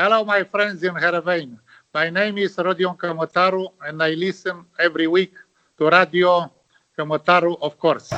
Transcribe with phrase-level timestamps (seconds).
[0.00, 1.58] Hello, my friends in Heerenveen.
[1.92, 5.34] My name is Rodion Kamotaru, and I listen every week
[5.76, 6.50] to Radio
[6.96, 8.08] Kamotaru, of course.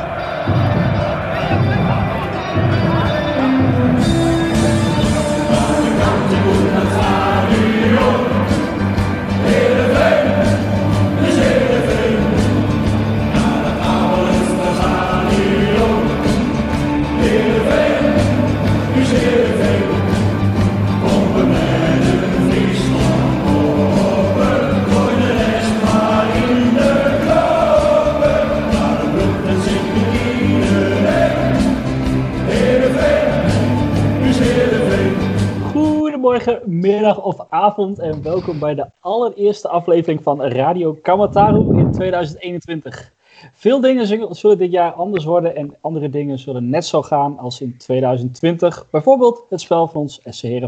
[36.65, 43.13] Middag of avond en welkom bij de allereerste aflevering van Radio Kamataru in 2021.
[43.53, 47.61] Veel dingen zullen dit jaar anders worden en andere dingen zullen net zo gaan als
[47.61, 48.87] in 2020.
[48.91, 50.61] Bijvoorbeeld het spel van ons SC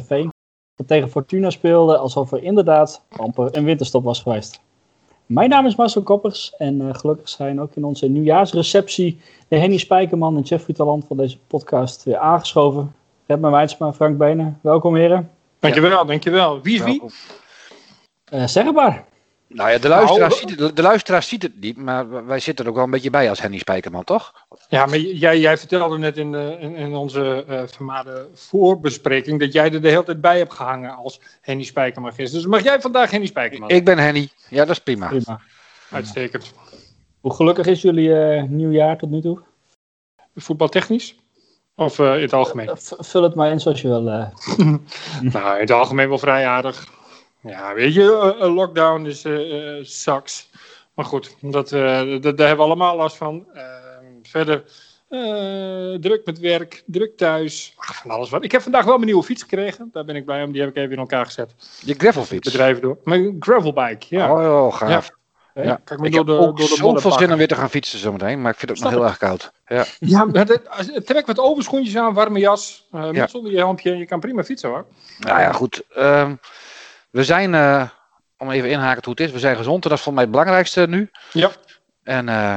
[0.77, 4.61] dat tegen Fortuna speelde alsof er inderdaad amper een winterstop was geweest.
[5.27, 9.79] Mijn naam is Marcel Koppers en uh, gelukkig zijn ook in onze nieuwjaarsreceptie de Henny
[9.79, 12.95] Spijkerman en Jeffrey Talant van deze podcast weer aangeschoven.
[13.27, 15.31] Redma Wijtsma, Frank Benen, welkom heren.
[15.65, 16.05] Dankjewel, ja.
[16.05, 16.63] dankjewel.
[16.63, 17.03] Wie is wie?
[18.33, 19.05] Uh, zeg het maar.
[19.49, 22.65] Nou ja, de luisteraar, nou, ziet het, de luisteraar ziet het niet, maar wij zitten
[22.65, 24.47] er ook wel een beetje bij als Henny Spijkerman, toch?
[24.69, 29.53] Ja, maar jij, jij vertelde net in, de, in, in, onze uh, vermaarde voorbespreking dat
[29.53, 32.31] jij er de hele tijd bij hebt gehangen als Henny Spijkerman is.
[32.31, 33.69] Dus mag jij vandaag Henny Spijkerman?
[33.69, 34.29] Ik ben Henny.
[34.49, 35.09] Ja, dat is prima.
[35.09, 35.41] prima.
[35.91, 36.53] Uitstekend.
[37.21, 39.41] Hoe gelukkig is jullie uh, nieuwjaar tot nu toe?
[40.35, 41.17] Voetbaltechnisch?
[41.77, 42.71] Of uh, in het algemeen?
[42.99, 44.03] vul het maar in zoals je wil.
[45.33, 46.87] nou, in het algemeen wel vrij aardig.
[47.41, 50.51] Ja, weet je, een lockdown is uh, sucks.
[50.95, 53.47] Maar goed, dat, uh, dat, daar hebben we allemaal last van.
[53.55, 54.65] Ehm, verder,
[56.01, 57.73] druk met werk, druk thuis.
[57.77, 58.45] Ach, van alles wat.
[58.45, 59.89] Ik heb vandaag wel mijn nieuwe fiets gekregen.
[59.93, 60.53] Daar ben ik blij om.
[60.53, 61.55] Die heb ik even in elkaar gezet.
[61.81, 62.51] Je gravelfiets?
[62.51, 62.99] Bedrijven door.
[63.05, 64.33] Mijn gravelbike, ja.
[64.33, 65.09] Oh, oh gaaf.
[65.09, 65.15] Ja.
[65.55, 67.55] Ja, kijk maar ik door heb de, ook door de zoveel zin om weer te
[67.55, 69.53] gaan fietsen zometeen, maar ik vind het nog heel erg koud.
[69.67, 70.27] Ja, ja
[71.05, 73.27] trek wat overschoentjes aan, warme jas, uh, ja.
[73.27, 73.97] zonder je helmpje.
[73.97, 74.87] Je kan prima fietsen hoor.
[75.19, 75.83] Nou ja, goed.
[75.97, 76.41] Um,
[77.11, 77.89] we zijn, uh,
[78.39, 80.31] om even inhaken hoe het is, we zijn gezond en dat is voor mij het
[80.31, 81.11] belangrijkste nu.
[81.33, 81.51] Ja.
[82.03, 82.57] En uh,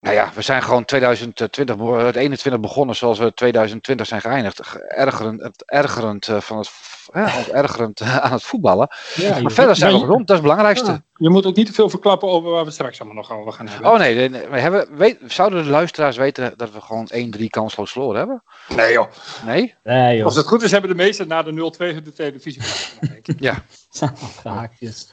[0.00, 4.60] nou ja, we zijn gewoon 2020, 2021 begonnen zoals we 2020 zijn geëindigd.
[4.88, 6.70] Ergerend, ergerend, van het,
[7.12, 8.88] ja, ergerend aan het voetballen.
[9.14, 10.90] Ja, maar verder zijn we gezond, dat is het belangrijkste.
[10.90, 13.52] Ja, je moet ook niet te veel verklappen over waar we straks allemaal nog over
[13.52, 13.90] gaan hebben.
[13.90, 17.92] Oh nee, nee we hebben, weet, zouden de luisteraars weten dat we gewoon 1-3 kansloos
[17.92, 18.42] verloren hebben?
[18.76, 19.06] Nee joh.
[19.46, 19.74] Nee?
[19.84, 20.24] nee joh.
[20.24, 22.62] Als het goed is hebben de meesten na de 0-2 de televisie.
[23.38, 23.64] ja.
[24.42, 25.12] Haakjes.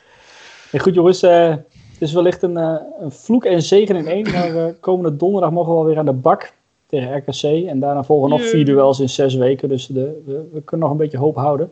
[0.70, 1.56] Hey, goed jongens, uh,
[2.00, 5.52] het is wellicht een, uh, een, vloek en zegen in één, maar uh, komende donderdag
[5.52, 6.54] mogen we alweer aan de bak
[6.88, 7.68] tegen RKC.
[7.68, 10.98] En daarna volgen nog vier duels in zes weken, dus de, we, we, kunnen nog
[10.98, 11.72] een beetje hoop houden.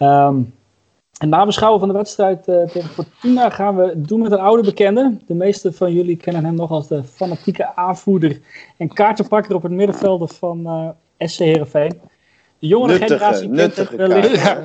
[0.00, 0.54] Um,
[1.18, 4.62] en na beschouwen van de wedstrijd uh, tegen Fortuna gaan we doen met een oude
[4.62, 5.16] bekende.
[5.26, 8.40] De meeste van jullie kennen hem nog als de fanatieke aanvoerder
[8.76, 12.00] en kaartenpakker op het middenveld van SC Heerenveen.
[12.58, 14.42] De jongere nuttige, generatie nuttige kent wellicht.
[14.42, 14.64] Ja.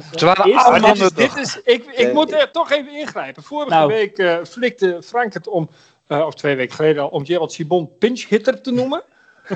[0.79, 3.43] Dit is, dit is, ik, ik moet er toch even ingrijpen.
[3.43, 3.87] Vorige Nou.
[3.87, 5.69] week uh, flikte Frank het om,
[6.07, 9.03] uh, of twee weken geleden al, om Gerald Sibon pinchhitter te noemen.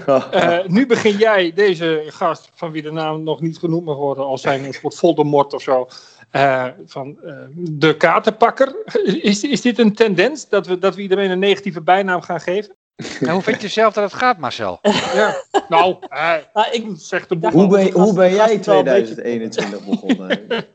[0.07, 4.25] Uh, nu begin jij deze gast, van wie de naam nog niet genoemd mag worden,
[4.25, 5.87] als zijn een soort Voldemort of zo,
[6.31, 8.75] uh, van uh, de kaartenpakker.
[9.21, 12.75] Is, is dit een tendens dat we, dat we iedereen een negatieve bijnaam gaan geven?
[13.19, 14.79] En hoe vind je zelf dat het gaat, Marcel?
[15.13, 15.35] Ja,
[15.69, 16.35] nou, Ah,
[16.71, 17.51] ik, zeg de boel.
[17.51, 20.39] Hoe ben, hoe ben jij Gast wel een beetje- 2021 begonnen?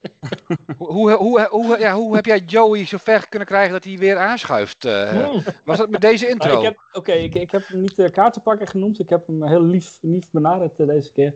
[0.79, 4.19] Hoe, hoe, hoe, ja, hoe heb jij Joey zo ver kunnen krijgen dat hij weer
[4.19, 4.85] aanschuift?
[4.85, 5.29] eh?
[5.65, 6.59] was dat met deze Ah, intro?
[6.59, 8.99] ik heb, Oké, ik, ik heb hem niet de kaartenpakker genoemd.
[8.99, 11.35] Ik heb hem heel lief, lief benaderd eh, deze keer.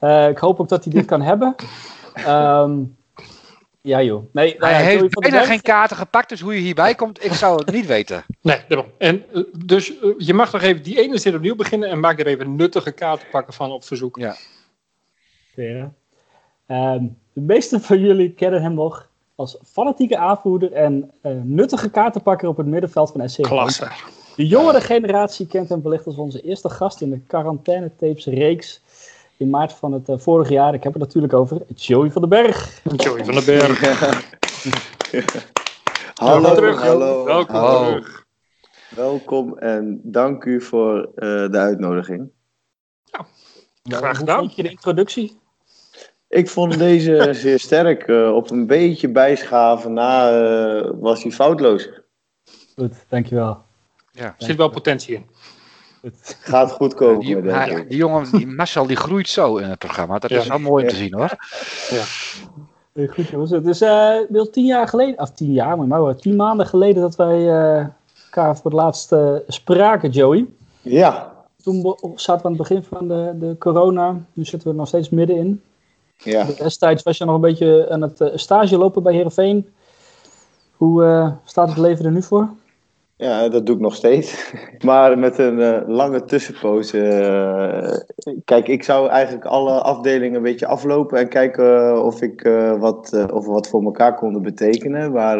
[0.00, 1.54] Eh, ik hoop ook dat hij dit kan hebben.
[2.14, 2.72] Ehm,
[3.82, 4.24] ja joh.
[4.32, 7.32] Nee, nou ja, hij heeft bijna geen kaarten gepakt, dus hoe je hierbij komt, ik
[7.32, 8.24] zou het niet weten.
[8.40, 8.90] Nee, daarom.
[8.98, 12.18] En, uh, dus uh, je mag nog even die ene zin opnieuw beginnen en maak
[12.18, 14.16] er even nuttige kaartenpakken van op verzoek.
[14.18, 14.36] Ja.
[15.54, 15.92] Vera.
[16.66, 22.48] Ehm, de meesten van jullie kennen hem nog als fanatieke aanvoerder en eh, nuttige kaartenpakker
[22.48, 23.42] op het middenveld van SC.
[23.42, 23.88] Klasse.
[24.36, 28.82] De jongere generatie kent hem wellicht als onze eerste gast in de quarantaine-tapes reeks
[29.42, 30.74] in maart van het uh, vorige jaar.
[30.74, 32.80] Ik heb het natuurlijk over Joey van den Berg.
[32.96, 33.80] Joey van den Berg.
[36.14, 37.24] hallo, Welkom terug, hallo.
[37.24, 37.84] Welkom Hallo.
[37.88, 38.26] terug.
[38.96, 42.30] Welkom en dank u voor uh, de uitnodiging.
[43.82, 44.38] Graag Hoe gedaan.
[44.38, 45.40] vond je de introductie?
[46.28, 48.06] Ik vond deze zeer sterk.
[48.06, 51.88] Uh, op een beetje bijschaven na uh, was hij foutloos.
[52.76, 53.62] Goed, dankjewel.
[54.10, 54.24] Ja.
[54.24, 55.26] Er zit wel potentie in.
[56.02, 56.36] Goed.
[56.52, 57.20] Gaat goed komen.
[57.20, 57.88] Die, denk hij, ik.
[57.88, 60.18] die jongen, die Marcel, die groeit zo in het programma.
[60.18, 61.36] Dat is wel mooi om te zien hoor.
[61.90, 62.04] Ja.
[63.06, 66.36] Goed jongens, het is uh, wel tien jaar geleden, of tien jaar, maar nou, tien
[66.36, 67.86] maanden geleden dat wij uh,
[68.24, 70.46] elkaar voor het laatst uh, spraken, Joey.
[70.80, 71.32] Ja.
[71.62, 74.88] Toen zaten we aan het begin van de, de corona, nu zitten we er nog
[74.88, 75.62] steeds middenin.
[76.16, 76.44] Ja.
[76.44, 79.72] Destijds was je nog een beetje aan het stage lopen bij Heerenveen.
[80.76, 82.48] Hoe staat het leven er nu voor?
[83.22, 84.52] Ja, dat doe ik nog steeds.
[84.86, 86.94] Maar met een uh, lange tussenpoos.
[86.94, 87.92] Uh,
[88.44, 92.42] kijk, ik zou eigenlijk alle afdelingen een beetje aflopen en kijken of ik
[92.78, 95.12] wat, of we wat voor elkaar konden betekenen.
[95.12, 95.38] Maar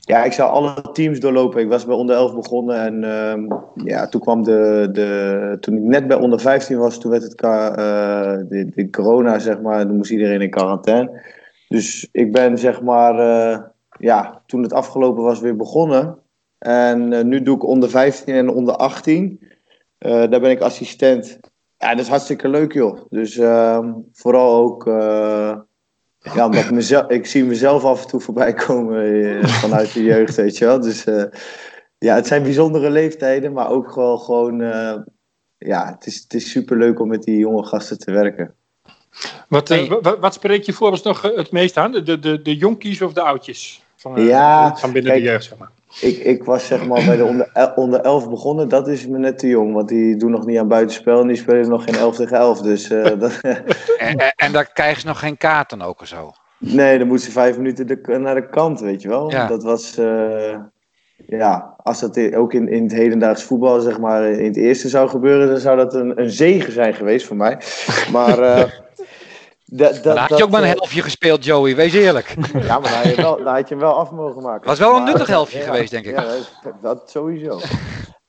[0.00, 1.60] ja, ik zou alle teams doorlopen.
[1.60, 5.56] Ik was bij onder 11 begonnen en ehm, ja, toen kwam de, de.
[5.60, 9.86] Toen ik net bij onder 15 was, toen werd het de, de corona, zeg maar.
[9.86, 11.22] Toen moest iedereen in quarantaine.
[11.68, 13.14] Dus ik ben zeg maar
[13.98, 16.20] ja, toen het afgelopen was weer begonnen.
[16.62, 19.40] En uh, nu doe ik onder 15 en onder 18.
[19.98, 21.38] Uh, daar ben ik assistent.
[21.78, 22.98] Ja, dat is hartstikke leuk, joh.
[23.08, 24.86] Dus uh, vooral ook.
[24.86, 25.56] Uh,
[26.34, 30.34] ja, omdat ik, mezelf, ik zie mezelf af en toe voorbij komen vanuit de jeugd,
[30.34, 30.80] weet je wel.
[30.80, 31.04] Dus
[31.98, 34.58] ja, het zijn bijzondere leeftijden, maar ook wel gewoon.
[35.58, 38.54] ja, het is, het is super leuk om met die jonge gasten te werken.
[39.48, 39.68] Wat,
[40.02, 41.92] wat, wat spreek je voor ons nog het meest aan?
[41.92, 43.84] De, de, de jonkies of de oudjes?
[43.96, 45.70] Van, ja, van binnen kijk, de jeugd, zeg maar.
[46.00, 48.68] Ik, ik was zeg maar bij de onder, onder 11 begonnen.
[48.68, 51.36] Dat is me net te jong, want die doen nog niet aan buitenspel en die
[51.36, 52.60] spelen nog geen 11 tegen 11.
[52.60, 53.64] Dus, uh, dat, en,
[53.98, 56.32] en, en daar krijgen ze nog geen kaarten ook of zo?
[56.58, 59.30] Nee, dan moeten ze vijf minuten de, naar de kant, weet je wel.
[59.30, 59.46] Ja.
[59.46, 60.56] Dat was, uh,
[61.26, 65.08] ja, als dat ook in, in het hedendaags voetbal, zeg maar, in het eerste zou
[65.08, 67.58] gebeuren, dan zou dat een, een zegen zijn geweest voor mij.
[68.12, 68.38] Maar.
[68.38, 68.62] Uh,
[69.74, 72.34] Dat, dat, had je ook maar een helftje gespeeld, Joey, wees eerlijk.
[72.52, 74.68] Ja, maar dan had je, wel, dan had je hem wel af mogen maken.
[74.68, 76.18] Was wel een maar, nuttig helftje ja, geweest, denk ik.
[76.18, 76.24] Ja,
[76.62, 77.58] dat, dat sowieso.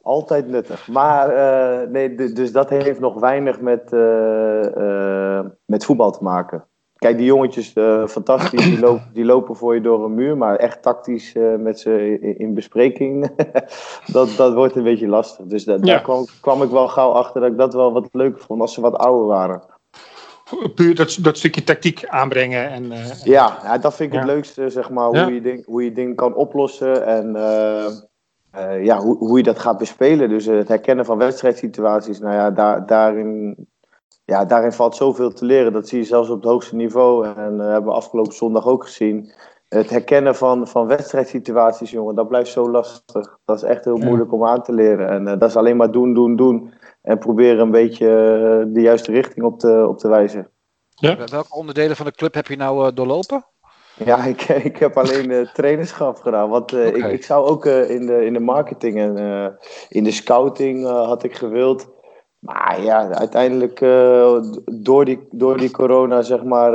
[0.01, 0.87] Altijd nuttig.
[0.87, 6.65] Maar uh, nee, dus dat heeft nog weinig met, uh, uh, met voetbal te maken.
[6.95, 7.73] Kijk, die jongetjes,
[8.07, 10.37] fantastisch, die lopen, die lopen voor je door een muur.
[10.37, 13.31] Maar echt tactisch met ze in, in, bespreking,
[14.13, 15.45] dat, dat wordt een beetje lastig.
[15.45, 15.85] Dus dat, ja.
[15.85, 18.73] daar kwam, kwam ik wel gauw achter dat ik dat wel wat leuker vond als
[18.73, 19.72] ze wat ouder waren
[20.75, 22.69] puur dat, dat stukje tactiek aanbrengen.
[22.69, 24.21] En, uh, ja, ja, dat vind ik ja.
[24.21, 25.27] het leukste, zeg maar, hoe, ja.
[25.27, 27.85] je ding, hoe je dingen kan oplossen en uh,
[28.55, 30.29] uh, ja, hoe, hoe je dat gaat bespelen.
[30.29, 33.55] Dus het herkennen van wedstrijdsituaties, nou ja, daar, daarin,
[34.25, 35.73] ja, daarin valt zoveel te leren.
[35.73, 39.31] Dat zie je zelfs op het hoogste niveau en hebben we afgelopen zondag ook gezien.
[39.69, 43.37] Het herkennen van, van wedstrijdsituaties, jongen, dat blijft zo lastig.
[43.45, 45.09] Dat is echt heel moeilijk om aan te leren.
[45.09, 46.73] En dat is alleen maar doen, doen, doen.
[47.03, 48.07] En proberen een beetje
[48.67, 50.47] de juiste richting op te, op te wijzen.
[50.89, 51.17] Ja.
[51.25, 53.45] Welke onderdelen van de club heb je nou uh, doorlopen?
[54.05, 56.49] Ja, ik, ik heb alleen uh, trainerschap gedaan.
[56.49, 56.99] Want uh, okay.
[56.99, 59.57] ik, ik zou ook in, de, in de marketing en
[59.89, 61.91] in de scouting had ik gewild.
[62.39, 63.79] Maar ja, uiteindelijk
[64.65, 66.73] door, die, door die corona, zeg maar,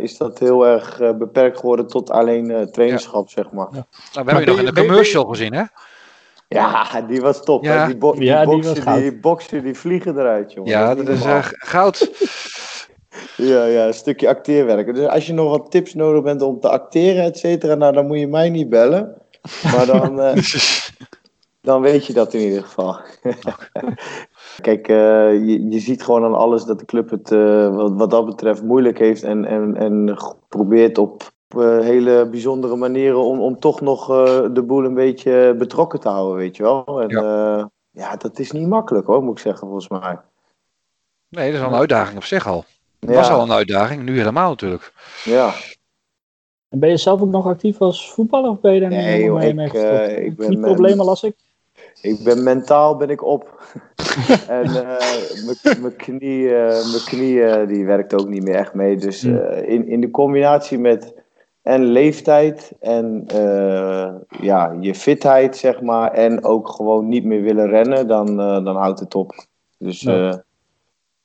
[0.00, 3.42] is dat heel erg beperkt geworden tot alleen trainerschap, ja.
[3.42, 3.68] zeg maar.
[3.70, 3.86] Ja.
[4.12, 5.62] Nou, we hebben je nog in de commercial gezien, hè?
[6.52, 7.64] Ja, die was top.
[7.64, 10.70] Ja, die, bo die, ja, die, boksen, die, boksen, die vliegen eruit, jongen.
[10.70, 12.10] Ja, dat is uh, goud.
[13.50, 14.94] ja, ja, een stukje acteerwerk.
[14.94, 18.06] Dus als je nog wat tips nodig bent om te acteren, et cetera, nou, dan
[18.06, 19.14] moet je mij niet bellen.
[19.62, 20.36] Maar dan, uh,
[21.60, 22.96] dan weet je dat in ieder geval.
[24.60, 24.96] Kijk, uh,
[25.46, 27.30] je, je ziet gewoon aan alles dat de club het
[27.74, 30.16] wat, wat dat betreft moeilijk heeft en, en, en
[30.48, 36.00] probeert op hele bijzondere manieren om, om toch nog uh, de boel een beetje betrokken
[36.00, 37.00] te houden, weet je wel.
[37.00, 37.56] En ja.
[37.56, 40.18] Uh, ja, dat is niet makkelijk hoor, moet ik zeggen, volgens mij.
[41.28, 42.64] Nee, dat is al een uitdaging op zich al.
[43.00, 43.16] Het ja.
[43.16, 44.92] was al een uitdaging, nu helemaal natuurlijk.
[45.24, 45.52] Ja.
[46.68, 49.26] En ben je zelf ook nog actief als voetballer of ben je daar nee, niet
[49.26, 51.34] joh, mee ik, mee uh, ik ben, Die problemen las ik?
[52.00, 53.60] Ik ben mentaal ben ik op.
[54.48, 54.72] en
[55.80, 58.96] mijn knie, mijn knie die werkt ook niet meer echt mee.
[58.96, 61.21] Dus in, in de combinatie met
[61.62, 64.08] en leeftijd en uh,
[64.40, 66.12] ja, je fitheid, zeg maar.
[66.12, 69.46] En ook gewoon niet meer willen rennen, dan, uh, dan houdt het op.
[69.78, 70.28] Dus ja.
[70.28, 70.34] uh,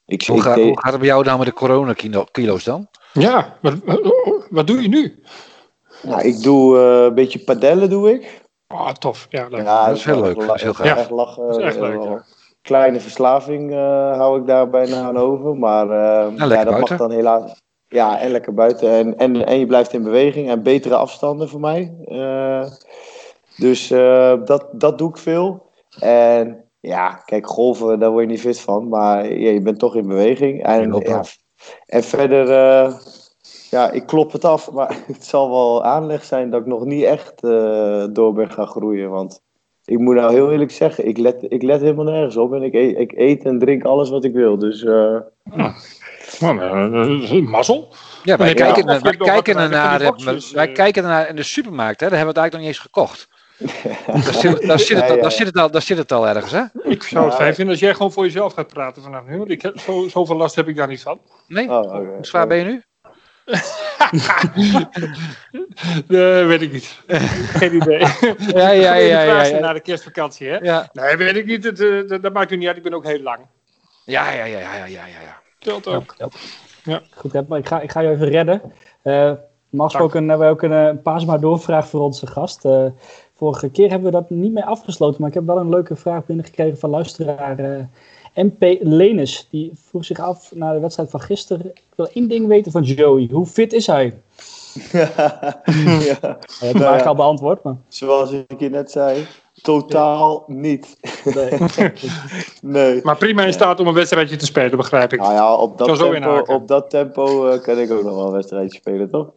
[0.05, 2.87] ik, hoe, ik hoe gaat het bij jou nou met de coronakilo's dan?
[3.13, 3.73] Ja, wat,
[4.49, 5.23] wat doe je nu?
[6.03, 8.45] Nou, ik doe een beetje padellen, doe ik.
[8.67, 9.27] Ah, oh, tof.
[9.29, 9.61] Ja, leuk.
[9.61, 10.39] ja, dat is heel leuk.
[10.39, 10.97] Dat is heel gaaf.
[10.97, 11.47] Echt lachen.
[11.47, 12.23] Dat is echt leuk, ja.
[12.61, 13.73] Kleine verslaving
[14.15, 15.55] hou ik daar bijna aan over.
[15.55, 16.79] Maar ja, ja, dat buiten.
[16.79, 17.61] mag dan helaas...
[17.89, 18.91] Ja, en lekker buiten.
[18.91, 21.95] En, en, en je blijft in beweging en betere afstanden voor mij.
[22.05, 22.65] Uh,
[23.57, 25.71] dus uh, dat, dat doe ik veel.
[25.99, 28.87] En ja, kijk, golven, daar word je niet fit van.
[28.87, 30.63] Maar ja, je bent toch in beweging.
[30.63, 31.23] En, ja,
[31.85, 32.97] en verder, uh,
[33.69, 34.71] ja, ik klop het af.
[34.73, 37.41] Maar het zal wel aanleg zijn dat ik nog niet echt
[38.13, 39.09] door ben gaan groeien.
[39.09, 39.41] Want
[39.87, 42.53] ik moet nou heel eerlijk zeggen, ik let, ik let helemaal nergens op.
[42.53, 44.57] En ik eet, ik eet en drink alles wat ik wil.
[44.57, 44.83] Dus
[46.39, 47.93] Nou, eh, mazzel.
[48.23, 49.99] Ja, wij kijken, ja, wij kijken ernaar,
[50.53, 50.73] wij eh.
[50.73, 53.27] kijken ernaar in de supermarkt, hè, daar hebben we het eigenlijk nog niet eens gekocht.
[54.23, 56.11] Daar zit, daar, zit het, Ja, al- ja, daar, zit het al, daar zit het
[56.11, 56.63] al ergens, hè?
[56.83, 59.37] Ik zou het fijn vinden als jij gewoon voor jezelf gaat praten vanaf nu.
[59.37, 61.19] Want ik heb, zo, zoveel last heb ik daar niet van.
[61.47, 61.69] Nee?
[61.69, 61.91] oh.
[61.91, 62.81] Hoe zwaar ben je nu?
[66.07, 67.01] Nee, weet ik niet.
[67.59, 67.99] Geen idee.
[68.37, 69.43] Ja, ja, ja, ja.
[69.43, 70.57] Ja, Na de kerstvakantie, hè?
[70.57, 70.89] ja.
[70.93, 71.63] Nee, weet ik niet.
[71.63, 72.77] Het, eh, dat, dat maakt u niet uit.
[72.77, 73.39] Ik ben ook heel lang.
[74.05, 75.41] Ja, ja, ja, ja, ja, ja, ja.
[75.59, 76.15] Telt ook.
[77.15, 78.61] Goed, hè, maar ik ga, ik ga je even redden.
[79.01, 79.31] Eh
[79.69, 82.65] normaal gesproken hebben we ook een, eh, een paasmaar doorvraag voor onze gast.
[82.65, 82.85] Eh,
[83.33, 86.25] vorige keer hebben we dat niet meer afgesloten, maar ik heb wel een leuke vraag
[86.25, 87.83] binnengekregen van luisteraar eh,
[88.37, 89.47] MP Lenis.
[89.49, 91.65] Die vroeg zich af na de wedstrijd van gisteren.
[91.65, 93.27] Ik wil één ding weten van Joey.
[93.31, 94.13] Hoe fit is hij?
[94.91, 95.13] ja.
[95.41, 97.75] Hij heeft hem eigenlijk al beantwoord, maar...
[97.87, 99.27] Zoals ik je net zei,
[99.61, 100.97] totaal niet.
[101.23, 101.57] Nee.
[102.61, 102.99] Nee.
[103.03, 105.19] Maar prima in staat om een wedstrijdje te spelen, begrijp ik.
[105.19, 106.55] Nou ja, op dat tempo, inhaken.
[106.55, 109.31] op dat tempo eh, kan ik ook nog wel een wedstrijdje spelen, toch?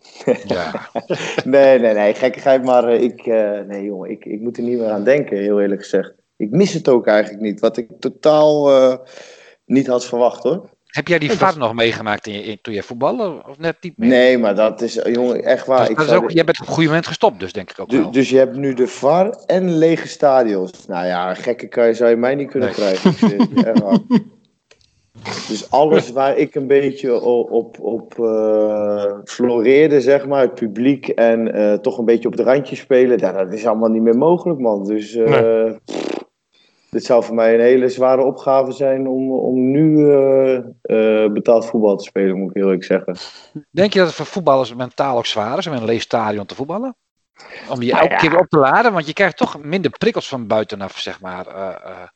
[0.46, 0.88] ja.
[1.44, 4.78] Nee, nee, nee, gekkigheid, maar eh, ik, eh, nee jongen, ik, ik moet er niet
[4.78, 6.12] meer aan denken, heel eerlijk gezegd.
[6.40, 8.96] Ik mis het ook eigenlijk niet, wat ik totaal eh,
[9.66, 10.68] niet had verwacht hoor.
[10.86, 13.42] Heb jij die VAR nog meegemaakt in je, in- toen je voetbalde?
[13.48, 14.08] Of net niet meer?
[14.08, 15.78] Nee, maar dat is, eh, jongen, echt waar.
[15.80, 17.70] Dus ik dat is ook, de- jij bent op een goed moment gestopt, dus denk
[17.70, 18.10] ik ook Du- wel.
[18.10, 20.86] dus je hebt nu de VAR en lege stadions.
[20.86, 22.76] Nou ja, gekke kan je, zou je mij niet kunnen Nee.
[22.78, 23.12] krijgen.
[23.12, 23.98] Serieus, echt waar.
[25.48, 27.20] Dus alles waar ik een beetje
[27.50, 32.46] op, op eh, floreerde, zeg maar, het publiek en eh, toch een beetje op het
[32.46, 34.84] randje spelen, ja, dat is allemaal niet meer mogelijk, man.
[34.86, 35.70] Dus eh,
[36.90, 41.66] dit zou voor mij een hele zware opgave zijn om, om nu eh, eh, betaald
[41.66, 43.16] voetbal te spelen, moet ik heel eerlijk zeggen.
[43.70, 46.46] Denk je dat het voor voetballers mentaal ook zwaar is om in een leeg stadion
[46.46, 46.96] te voetballen?
[47.70, 48.20] Om je Nou elke ja.
[48.20, 51.46] keer op te laden, want je krijgt toch minder prikkels van buitenaf, zeg maar.
[51.46, 52.08] eh, eh.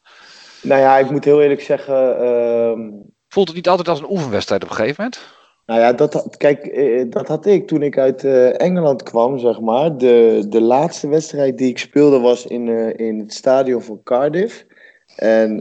[0.63, 2.19] Nou ja, ik moet heel eerlijk zeggen.
[2.19, 2.81] ehm,
[3.29, 5.33] voelt het niet altijd als een oefenwedstrijd op een gegeven moment?
[5.67, 9.61] Nou ja, dat, kijk, eh, dat had ik toen ik uit eh, Engeland kwam, zeg
[9.61, 9.97] maar.
[9.99, 14.67] De, de laatste wedstrijd die ik speelde was in, eh, in het stadion van Cardiff.
[15.17, 15.59] En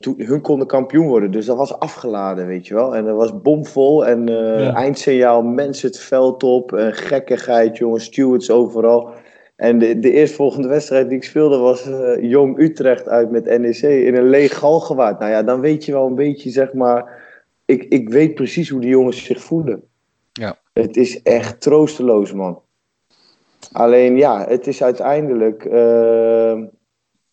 [0.00, 2.96] toen, hun konden kampioen worden, dus dat was afgeladen, weet je wel.
[2.96, 4.74] En dat was bomvol en Ja.
[4.74, 9.10] eindsignaal, mensen het veld op, gekkigheid, jongens, stewards overal.
[9.56, 11.88] En de, de eerstvolgende wedstrijd die ik speelde was
[12.20, 15.18] Jong Utrecht uit met NEC in een leeg galgenwaard.
[15.18, 17.19] Nou ja, dan weet je wel een beetje, zeg maar
[17.70, 19.82] ik, ik weet precies hoe die jongens zich voelen.
[20.32, 20.56] Ja.
[20.72, 22.62] Het is echt troosteloos, man.
[23.72, 26.62] Alleen ja, het is uiteindelijk eh,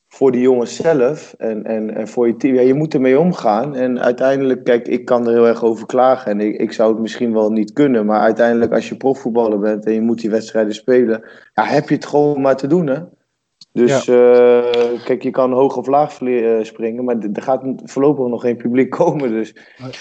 [0.07, 2.55] voor die jongens zelf en, en, en voor je team.
[2.55, 3.75] Ja, je moet ermee omgaan.
[3.75, 6.31] En uiteindelijk, kijk, ik kan er heel erg over klagen.
[6.31, 8.05] En ik, ik zou het misschien wel niet kunnen.
[8.05, 11.95] Maar uiteindelijk, als je profvoetballer bent en je moet die wedstrijden spelen, ja, heb je
[11.95, 12.99] het gewoon maar te doen, hè?
[13.77, 18.41] Dus eh, kijk, je kan hoog of laag eh, springen, maar er gaat voorlopig nog
[18.41, 19.29] geen publiek komen.
[19.29, 19.53] Dus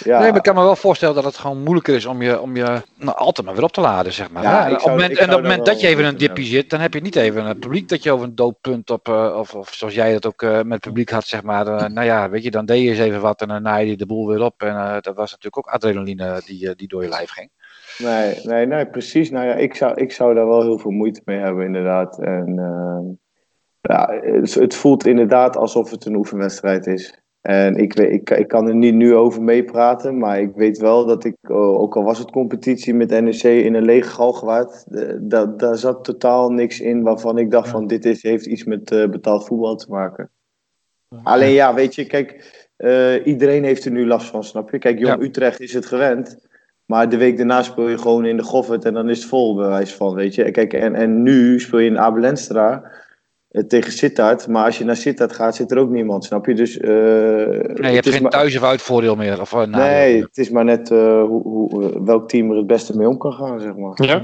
[0.05, 2.41] ja, Nee, maar ik kan me wel voorstellen dat het gewoon moeilijker is om je,
[2.41, 4.43] om je nou, altijd maar weer op te laden, zeg maar.
[4.43, 6.95] Ja, op moment, en op het moment dat je even een dipje zit, dan heb
[6.95, 9.95] je niet even een publiek dat je over een doodpunt op, eh, of, of zoals
[9.95, 11.67] jij dat ook eh, met het publiek had, zeg maar.
[11.67, 13.97] eh, nou ja, weet je, dan deed je eens even wat en dan naaide je
[13.97, 14.63] de boel weer op.
[14.63, 17.51] En eh, dat was natuurlijk ook adrenaline die, die door je lijf ging.
[17.99, 19.31] nee, nee, nee, precies.
[19.31, 22.19] Nou ja, ik zou, ik zou daar wel heel veel moeite mee hebben, inderdaad.
[22.19, 23.26] En ehm,
[23.87, 27.21] ja, het, het voelt inderdaad alsof het een oefenwedstrijd is.
[27.41, 31.07] En ik, weet, ik, ik kan er niet nu over meepraten, maar ik weet wel
[31.07, 35.15] dat ik, oh, ook al was het competitie met NEC in een lege galgenwaard, eh,
[35.21, 38.91] da- daar zat totaal niks in waarvan ik dacht van dit is, heeft iets met
[38.91, 40.31] eh, betaald voetbal te maken.
[41.23, 44.79] Alleen ja, weet je, kijk, eh, iedereen heeft er nu last van, snap je?
[44.79, 45.27] Kijk, Jong Ja.
[45.27, 46.47] Utrecht is het gewend.
[46.87, 49.55] Maar de week daarna speel je gewoon in de Goffert en dan is het vol,
[49.55, 50.43] bij wijze van, weet je.
[50.45, 52.91] En Kijk, en, en nu speel je in Abelenstra eh,
[53.69, 54.49] tegen Sittard.
[54.49, 56.55] Maar als je naar Sittard gaat, zit er ook niemand, snap je?
[56.55, 59.41] Dus, eh, Nee, je hebt geen maar- thuis- of uitvoordeel meer.
[59.41, 60.25] Of, eh, Nee, meer.
[60.25, 63.19] het is maar net eh, hoe, hoe, eh, welk team er het beste mee om
[63.19, 64.05] kan gaan, zeg maar.
[64.05, 64.23] Ja.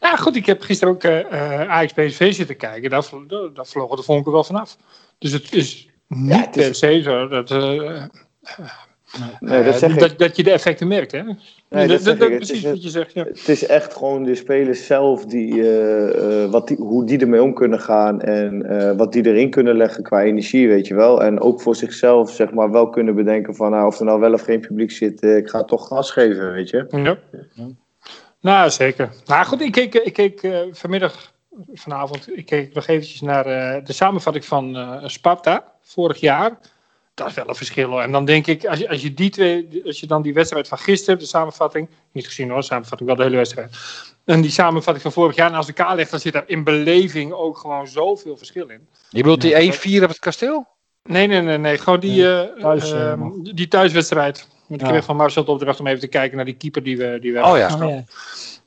[0.00, 0.36] ja, goed.
[0.36, 1.18] Ik heb gisteren ook eh
[1.60, 2.90] eh Ajax PSV zitten kijken.
[2.90, 4.76] Daar, vlo- daar, daar vlogen de vonken wel vanaf.
[5.18, 8.02] Dus het is niet het is- per se zo dat, eh,
[9.40, 9.98] Nee, dat eh, zeg ik.
[10.00, 11.12] dat, dat je de effecten merkt.
[11.12, 11.22] Hè?
[11.68, 13.12] Nee, dat precies is- wat je zegt.
[13.12, 13.24] Ja.
[13.24, 17.54] Het is echt gewoon de spelers zelf die, eh, wat die, hoe die ermee om
[17.54, 21.22] kunnen gaan en wat die erin kunnen leggen qua energie, weet je wel.
[21.22, 24.32] En ook voor zichzelf, zeg maar, wel kunnen bedenken van nou, of er nou wel
[24.32, 26.86] of geen publiek zit, ik ga toch gas geven, weet je.
[26.90, 27.18] Ja.
[28.40, 29.10] Nou, zeker.
[29.26, 30.40] Nou goed, ik keek, ik keek
[30.72, 31.32] vanmiddag,
[31.72, 33.44] vanavond, ik keek nog eventjes naar
[33.84, 36.58] de samenvatting van Sparta vorig jaar.
[37.14, 38.00] Dat is wel een verschil hoor.
[38.02, 40.68] En dan denk ik, als je, als je die twee, als je dan die wedstrijd
[40.68, 43.76] van gisteren hebt, de samenvatting, niet gezien hoor, de samenvatting wel de hele wedstrijd.
[44.24, 47.58] En die samenvatting van vorig jaar naast elkaar legt, dan zit er in beleving ook
[47.58, 48.88] gewoon zoveel verschil in.
[49.10, 50.66] Je bedoelt die 1-4 op het kasteel?
[51.02, 51.78] Nee, nee, nee, nee.
[51.78, 54.48] Gewoon die, uh, thuis, uh, uh, die thuiswedstrijd.
[54.66, 54.92] Want ik Ja.
[54.92, 57.32] kreeg van Marcel de opdracht om even te kijken naar die keeper die we, die
[57.32, 57.86] we Oh hebben ja.
[57.86, 58.04] Oh,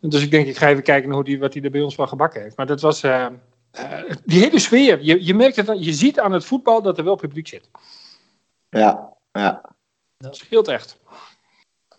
[0.02, 0.10] ja.
[0.10, 1.96] Dus ik denk, ik ga even kijken naar hoe die, wat hij er bij ons
[1.96, 2.58] van gebakken heeft.
[2.58, 3.04] Maar dat was.
[3.04, 3.26] eh,
[3.72, 3.90] eh,
[4.26, 5.00] die hele sfeer.
[5.02, 7.70] Je, je merkt het, je ziet aan het voetbal dat er wel publiek zit.
[8.78, 9.62] Ja, ja.
[10.18, 11.00] Dat scheelt echt.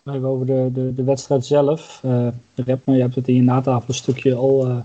[0.05, 2.01] Even over de, de, de wedstrijd zelf.
[2.05, 4.77] Eh Repmer, je hebt het in je natafelstukje al eh,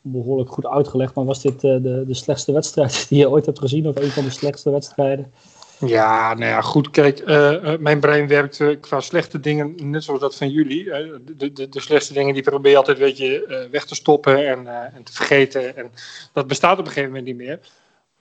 [0.00, 1.14] behoorlijk goed uitgelegd.
[1.14, 3.88] Maar was dit eh, de, de slechtste wedstrijd die je ooit hebt gezien?
[3.88, 5.32] Of een van de slechtste wedstrijden?
[5.78, 6.90] Ja, nou ja, goed.
[6.90, 10.84] Kijk, eh, eh, mijn brein werkt qua slechte dingen net zoals dat van jullie.
[10.84, 14.48] De, de, de slechtste dingen die probeer je altijd weet je, eh, weg te stoppen
[14.48, 15.76] en, eh, en te vergeten.
[15.76, 15.90] En
[16.32, 17.60] dat bestaat op een gegeven moment niet meer.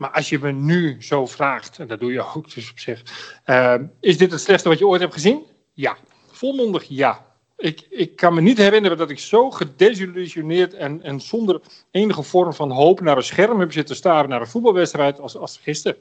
[0.03, 3.03] Maar als je me nu zo vraagt, en dat doe je ook dus op zich.
[3.43, 5.43] eh, is dit het slechtste wat je ooit hebt gezien?
[5.73, 5.97] Ja.
[6.31, 7.25] Volmondig ja.
[7.57, 12.53] Ik, ik kan me niet herinneren dat ik zo gedesillusioneerd en, en zonder enige vorm
[12.53, 15.97] van hoop naar een scherm heb zitten staren naar een voetbalwedstrijd als, als gisteren.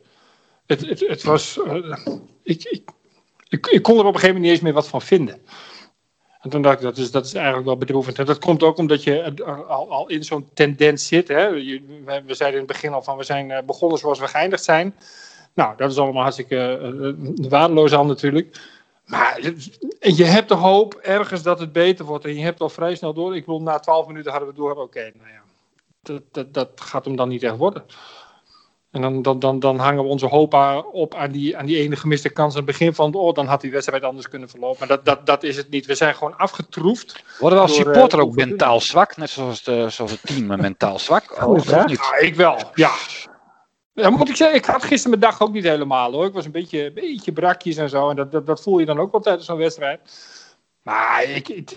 [0.67, 1.63] Het, het, het was.
[1.63, 1.97] eh,
[2.43, 2.83] ik,
[3.49, 5.43] ik, ik kon er op een gegeven moment niet eens meer wat van vinden.
[6.51, 8.19] En dacht ik, dat is, dat is eigenlijk wel bedroevend.
[8.19, 9.35] En dat komt ook omdat je
[9.69, 11.29] al, in zo'n tendens zit.
[11.29, 11.51] Hè?
[11.51, 14.95] We, zeiden in het begin al van we zijn eh, begonnen zoals we geëindigd zijn.
[15.55, 16.79] Nou, dat is allemaal hartstikke
[17.39, 18.61] eh, waardeloos al natuurlijk.
[19.07, 22.25] Maar je- je hebt de hoop ergens dat het beter wordt.
[22.25, 23.37] En je hebt al vrij snel door.
[23.37, 24.75] Ik bedoel, na twaalf minuten hadden we door.
[24.77, 25.43] Oké, nou ja,
[26.03, 27.85] dat, dat, dat gaat hem dan niet echt worden.
[28.93, 31.77] En dan, dan, dan, dan hangen we onze hoop aan- op aan die, aan die
[31.79, 33.15] ene gemiste kans aan het begin van.
[33.15, 34.79] Oh, dan had die wedstrijd anders kunnen verlopen.
[34.79, 35.87] Maar dat, dat, dat is het niet.
[35.87, 37.23] We zijn gewoon afgetroefd.
[37.39, 39.17] Worden we als Door, eh, supporter ook mentaal zwak?
[39.17, 41.47] Net zoals, de, zoals het team eh, mentaal zwak?
[41.87, 41.99] Niet?
[41.99, 42.59] Ja, ik wel.
[42.75, 42.91] Ja.
[43.95, 46.27] Ja, moet ik zeggen, ik had gisteren mijn dag ook niet helemaal hoor.
[46.27, 48.11] Ik was een beetje, een beetje brakjes en zo.
[48.11, 50.01] En dat, dat, dat voel je dan ook wel tijdens zo'n wedstrijd.
[50.83, 51.77] Maar ik, het,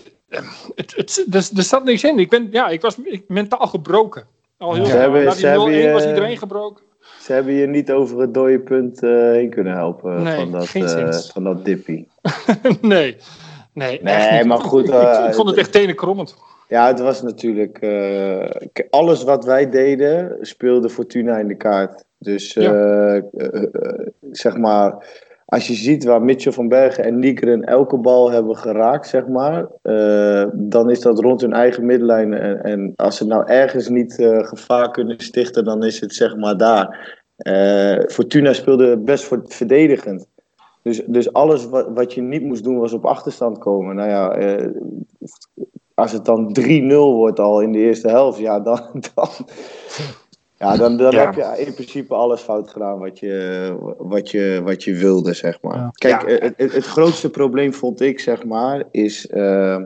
[0.74, 2.18] het, het, er, er zat niks in.
[2.18, 4.26] Ik, ben, ja, ik was ik, mentaal gebroken.
[4.58, 4.88] Al heel Ja.
[4.90, 5.00] snel.
[5.00, 6.84] Ze hebben- Na die 0-1 hebben was je- iedereen gebroken.
[7.26, 10.74] Ze hebben je niet over het dode punt eh, heen kunnen helpen Nee, van, dat,
[10.74, 12.08] eh, van dat dippie.
[12.80, 13.16] nee.
[13.72, 16.36] Nee, Nee, maar goed, Ik, ik, eh, vond het echt tenenkrommend.
[16.68, 17.78] Ja, het was natuurlijk.
[17.78, 18.48] eh,
[18.90, 22.04] alles wat wij deden, speelde Fortuna in de kaart.
[22.18, 22.72] Dus Ja.
[22.72, 23.22] eh, eh,
[23.72, 25.24] eh, zeg maar.
[25.46, 29.66] Als je ziet waar Mitchell van Bergen en Nigren elke bal hebben geraakt, zeg maar.
[29.82, 32.34] eh, dan is dat rond hun eigen middenlijn.
[32.34, 36.36] En, en als ze nou ergens niet eh, gevaar kunnen stichten, dan is het zeg
[36.36, 37.15] maar daar.
[37.36, 40.26] Eh, Fortuna speelde best voor verdedigend.
[40.82, 43.96] Dus, dus alles wat, wat je niet moest doen was op achterstand komen.
[43.96, 44.68] Nou ja, eh,
[45.94, 48.80] als het dan 3-0 wordt al in de eerste helft, ja, dan,
[49.14, 49.28] dan,
[50.58, 51.24] ja, dan, dan Ja.
[51.24, 55.62] heb je in principe alles fout gedaan wat je, wat je, wat je wilde, zeg
[55.62, 55.76] maar.
[55.76, 55.90] Ja.
[55.92, 56.34] Kijk, Ja.
[56.46, 59.82] het, het, het grootste probleem vond ik, zeg maar, is eh,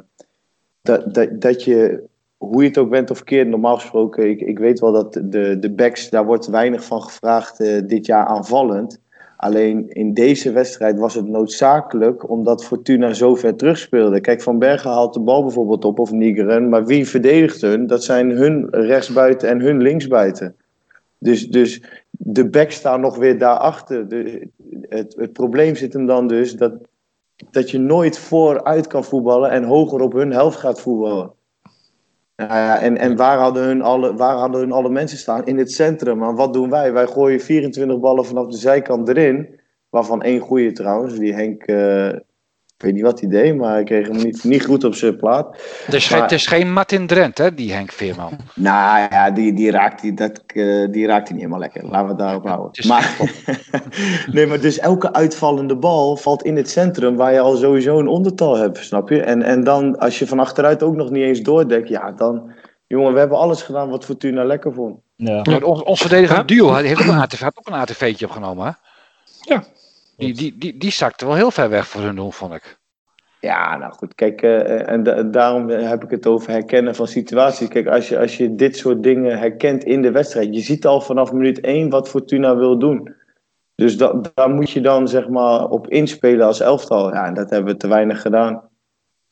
[0.82, 2.02] dat, dat, dat je,
[2.40, 5.59] hoe je het ook bent of keert, normaal gesproken, ik, ik weet wel dat de,
[5.59, 9.00] de backs, daar wordt weinig van gevraagd eh, dit jaar aanvallend.
[9.37, 14.20] Alleen in deze wedstrijd was het noodzakelijk omdat Fortuna zo ver terugspeelde.
[14.20, 16.68] Kijk, Van Bergen haalt de bal bijvoorbeeld op of Nigeren.
[16.68, 17.87] Maar wie verdedigt hun?
[17.87, 20.57] Dat zijn hun rechtsbuiten en hun linksbuiten.
[21.18, 24.09] Dus, dus de backs staan nog weer daarachter.
[24.09, 24.48] De,
[24.88, 26.72] het, het probleem zit hem dan dus dat,
[27.50, 31.38] dat je nooit vooruit kan voetballen en hoger op hun helft gaat voetballen.
[32.48, 35.46] Nou en en waar, hadden hun alle, waar hadden hun alle mensen staan?
[35.46, 36.18] In het centrum.
[36.18, 36.92] Maar wat doen wij?
[36.92, 39.61] Wij gooien 24 ballen vanaf de zijkant erin.
[39.88, 41.18] Waarvan één goede trouwens.
[41.18, 42.09] Die Henk, eh,
[42.80, 45.16] ik weet niet wat hij deed, maar hij kreeg hem niet, niet goed op zijn
[45.16, 45.46] plaat.
[45.84, 48.36] Het is, geen, Maar- het is geen Martin Drent, hè, die Henk Veerman.
[48.54, 51.82] Nou ja, die, die, raakt, die, dat, eh, die raakt hij niet helemaal lekker.
[51.84, 52.86] Laten we het daarop houden.
[52.86, 53.16] Maar,
[54.32, 58.08] nee, maar dus elke uitvallende bal valt in het centrum waar je al sowieso een
[58.08, 59.22] ondertal hebt, snap je?
[59.22, 62.52] En, en dan, als je van achteruit ook nog niet eens doordekt, ja, dan...
[62.86, 65.00] Jongen, we hebben alles gedaan wat Fortuna lekker vond.
[65.16, 65.42] Ja.
[65.42, 68.66] Maar Ons, ons verdedigende duo hij heeft ook een ATV, had ook een ATV'tje opgenomen,
[68.66, 68.72] hè?
[69.54, 69.62] Ja.
[70.20, 72.78] Die, die, die, die zakte wel heel ver weg voor hun doen, vond ik.
[73.40, 77.68] Ja, nou goed, kijk, eh, en da- daarom heb ik het over herkennen van situaties.
[77.68, 81.00] Kijk, als je, als je dit soort dingen herkent in de wedstrijd, je ziet al
[81.00, 83.14] vanaf minuut 1 wat Fortuna wil doen.
[83.74, 87.12] Dus da- daar moet je dan zeg maar op inspelen als elftal.
[87.12, 88.68] Ja, en dat hebben we te weinig gedaan.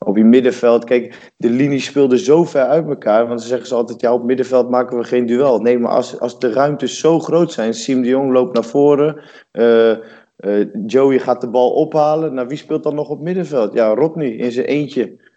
[0.05, 3.27] Op je middenveld, kijk, de linies speelden zo ver uit elkaar.
[3.27, 5.59] Want ze zeggen ze altijd, ja, op middenveld maken we geen duel.
[5.59, 9.21] Nee, maar als, als de ruimtes zo groot zijn, Siem de Jong loopt naar voren,
[9.51, 9.95] eh,
[10.39, 12.33] eh, Joey gaat de bal ophalen.
[12.33, 13.73] Nou, wie speelt dan nog op middenveld?
[13.73, 15.27] Ja, Rodney in zijn eentje.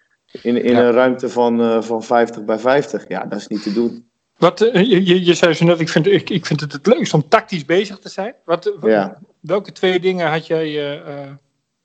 [0.42, 0.82] In, in Ja.
[0.82, 3.04] een ruimte van, eh, van 50 bij 50.
[3.08, 4.10] Ja, dat is niet te doen.
[4.38, 6.86] Wat, eh, je, je, je zei zo net, ik vind, ik, ik vind het het
[6.86, 8.34] leukst om tactisch bezig te zijn.
[8.44, 9.18] Wat, Ja.
[9.40, 10.72] Welke twee dingen had jij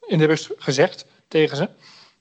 [0.08, 1.70] in de rust gezegd tegen ze?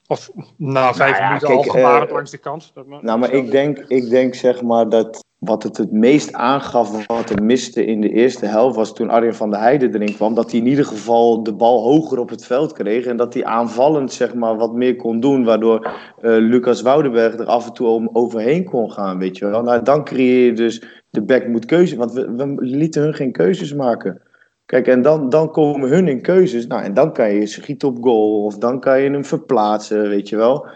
[0.08, 2.72] Of na vijf Nou ja, minuten kijk, al gebarend eh, langs de kant.
[3.00, 7.30] Nou, maar ik denk, ik denk zeg maar dat wat het het meest aangaf wat
[7.30, 10.50] er miste in de eerste helft was toen Arjen van der Heijden erin kwam, dat
[10.50, 14.12] hij in ieder geval de bal hoger op het veld kreeg en dat hij aanvallend
[14.12, 15.90] zeg maar wat meer kon doen, waardoor
[16.20, 19.62] eh, Lucas Woudenberg er af en toe om overheen kon gaan, weet je wel.
[19.62, 23.32] Nou, dan creëer je dus de back moet keuze, want we, we lieten hun geen
[23.32, 24.22] keuzes maken.
[24.66, 26.66] Kijk, en dan, dan komen hun in keuzes.
[26.66, 28.44] Nou, en dan kan je schieten op goal.
[28.44, 30.66] Of dan kan je hem verplaatsen, weet je wel.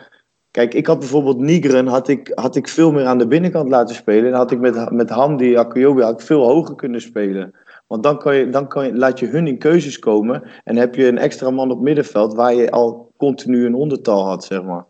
[0.51, 3.95] Kijk, ik had bijvoorbeeld Nigren had ik, had ik veel meer aan de binnenkant laten
[3.95, 4.31] spelen.
[4.31, 7.55] En had ik met, met Hamdi Akuyobi had ik veel hoger kunnen spelen.
[7.87, 10.43] Want dan, kan je, dan kan je, laat je hun in keuzes komen.
[10.65, 14.45] En heb je een extra man op middenveld waar je al continu een ondertal had,
[14.45, 14.85] zeg maar.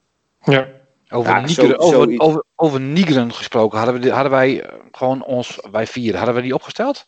[0.44, 0.66] Ja.
[1.10, 5.24] Over, Ja, Nigren, zo- over, over, over Nigren gesproken, hadden, we, hadden wij eh, gewoon
[5.24, 7.06] ons, wij vier, hadden we die opgesteld?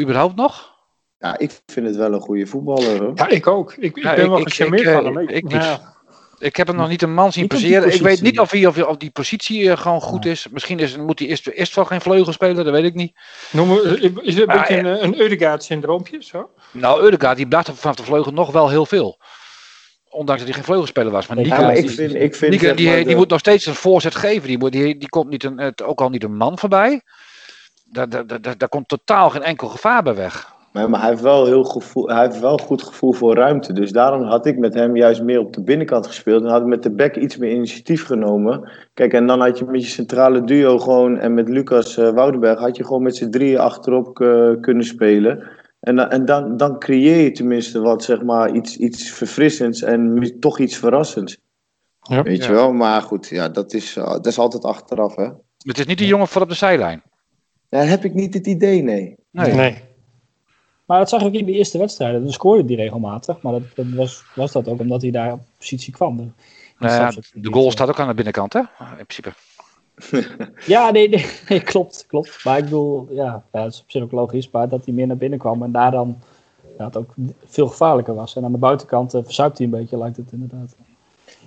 [0.00, 0.76] Überhaupt nog?
[1.18, 2.98] Ja, ik vind het wel een goede voetballer.
[3.02, 3.12] Hoor.
[3.14, 3.72] ja, ik ook.
[3.74, 5.18] Ik, ik Ja, ben ik- wel gecharmeerd ik, van eh, hem.
[5.18, 5.52] Ik, ik niet.
[5.52, 5.96] nou ja,
[6.38, 7.94] Ik heb hem nog niet een man zien passeren.
[7.94, 10.46] Ik weet niet of, hij, of, of die positie eh, gewoon goed is.
[10.50, 13.12] Misschien is, moet hij eerst, eerst wel geen vleugel spelen, dat weet ik niet.
[13.50, 16.22] noem we- is het een beetje een, een Eudegaard-syndroompje?
[16.22, 16.50] Zo?
[16.70, 19.18] Nou, Eudegaard, die bracht vanaf de vleugel nog wel heel veel.
[20.08, 21.26] Ondanks dat hij geen vleugelspeler was.
[21.26, 23.06] Maar Ja, Ja, Nigren, maar ik die- vind, ik vind Nigren, zeg die, maar, die
[23.06, 24.48] de- moet nog steeds een voorzet geven.
[24.48, 27.02] Die, moet, die, die komt niet een, het- ook al niet een man voorbij.
[27.84, 30.56] Daar, daar, daar, daar komt totaal geen enkel gevaar bij weg.
[30.72, 33.72] Maar, maar hij, heeft wel heel gevoel, hij heeft wel goed gevoel voor ruimte.
[33.72, 36.42] Dus daarom had ik met hem juist meer op de binnenkant gespeeld.
[36.42, 38.70] En had ik met de back iets meer initiatief genomen.
[38.94, 41.18] Kijk, en dan had je met je centrale duo gewoon.
[41.18, 45.42] En met Lucas eh, Woudenberg had je gewoon met z'n drieën achterop eh, kunnen spelen.
[45.80, 50.36] En, dan- en dan, dan creëer je tenminste wat, zeg maar, iets, iets verfrissends en
[50.40, 51.38] toch iets verrassends.
[52.00, 52.22] Ja.
[52.22, 52.72] Weet je wel?
[52.72, 55.28] Maar goed, ja, dat, is, eh, dat is altijd achteraf, hè?
[55.58, 57.02] Het is niet die jongen voor op de zijlijn.
[57.68, 59.16] Daar heb ik niet het idee, nee.
[59.30, 59.52] Nee.
[59.52, 59.86] Nee.
[60.88, 62.22] Maar dat zag ik in de eerste wedstrijden.
[62.22, 63.42] Dan scoorde hij regelmatig.
[63.42, 66.16] Maar dat, dat was, was dat ook omdat hij daar op positie kwam.
[66.78, 68.60] Nou ja, de goal staat ook aan de binnenkant, hè?
[68.98, 69.32] In principe.
[70.66, 72.44] Ja, nee, nee, nee, klopt, klopt.
[72.44, 74.50] Maar ik bedoel, ja, ja, dat is op zich ook logisch.
[74.50, 76.18] Maar dat hij meer naar binnen kwam en daar dan
[76.78, 77.14] ja, het ook
[77.46, 78.36] veel gevaarlijker was.
[78.36, 80.76] En aan de buitenkant uh, verzuipt hij een beetje, lijkt het inderdaad.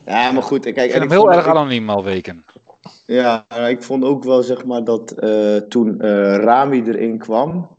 [0.05, 0.59] Ja, maar goed.
[0.63, 2.45] Kijk, Ik en vind hem ik heel erg ik- anoniem al weken.
[3.05, 7.77] Ja, ik vond ook wel zeg maar dat eh, toen eh, Rami erin kwam,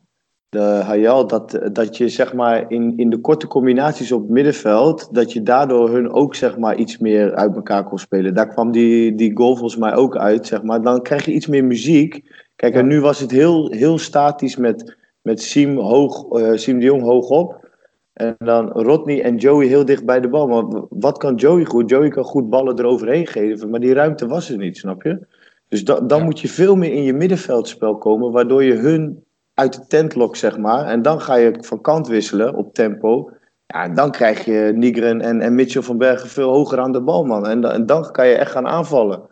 [0.53, 5.09] de Hayal, dat, dat je zeg maar in, in de korte combinaties op het middenveld,
[5.15, 8.35] dat je daardoor hun ook zeg maar iets meer uit elkaar kon spelen.
[8.35, 10.83] Daar kwam die, die goal volgens mij ook uit, zeg maar.
[10.83, 12.23] Dan krijg je iets meer muziek.
[12.57, 16.85] Kijk, en nu was het heel, heel statisch met, met Siem, hoog, eh, Siem de
[16.85, 17.69] Jong hoog op.
[18.13, 20.47] En dan Rodney en Joey heel dicht bij de bal.
[20.47, 21.91] Maar wat kan Joey goed?
[21.91, 25.27] Joey kan goed ballen eroverheen geven, maar die ruimte was er niet, snap je?
[25.69, 26.25] Dus da- dan Ja.
[26.25, 30.39] moet je veel meer in je middenveldspel komen, waardoor je hun uit de tent lokt,
[30.39, 30.87] zeg maar.
[30.87, 33.31] En dan ga je van kant wisselen op tempo.
[33.67, 37.03] Ja, en dan krijg je Nigren en, en Mitchell van Bergen veel hoger aan de
[37.03, 37.47] bal, man.
[37.47, 39.31] En dan kan je echt gaan aanvallen.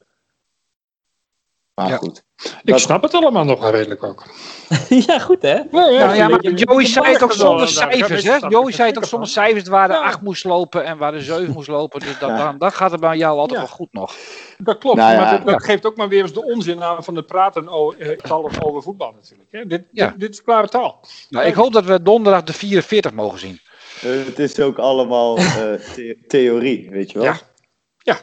[1.81, 1.97] Maar Ja.
[1.97, 2.23] goed.
[2.43, 4.25] Ik Dat- snap het allemaal nog wel redelijk ook.
[5.07, 5.61] ja, goed hè?
[5.71, 8.37] Nou Ja, ja, maar Joey zei het ook mag zonder cijfers, hè?
[8.49, 10.01] Joey zei ook zonder cijfers waar de Ja.
[10.01, 12.01] 8 moest lopen en waar de 7 moest lopen.
[12.01, 12.37] Dus dat, Ja.
[12.37, 13.67] dan, dan gaat het bij jou altijd Ja.
[13.67, 14.15] wel goed nog.
[14.59, 15.21] Dat klopt, Nou ja.
[15.21, 18.01] maar dat, dat geeft ook maar weer eens de onzin aan van het praten over,
[18.23, 18.33] eh,
[18.67, 19.49] over voetbal natuurlijk.
[19.53, 19.67] Hè.
[19.67, 20.07] Dit, Ja.
[20.09, 21.01] dit, dit is klare taal.
[21.31, 23.61] Nou, ik hoop dat we donderdag de 44 mogen zien.
[24.03, 27.27] Eh, het is ook allemaal eh, the- theorie, weet je wel?
[27.27, 27.37] Ja.
[27.99, 28.19] Ja.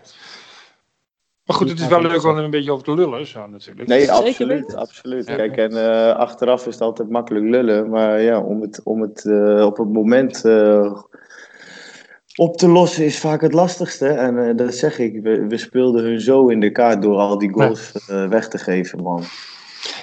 [1.48, 3.88] Maar goed, het is wel leuk om er een beetje over te lullen, zo natuurlijk.
[3.88, 4.76] Nee, absoluut.
[4.76, 5.26] absoluut.
[5.26, 7.90] Kijk, en eh, achteraf is het altijd makkelijk lullen.
[7.90, 11.02] Maar ja, om het, om het eh, op het moment eh,
[12.38, 14.08] op te lossen is vaak het lastigste.
[14.08, 17.38] En eh, dat zeg ik, we, we speelden hun zo in de kaart door al
[17.38, 19.24] die goals eh, weg te geven, man.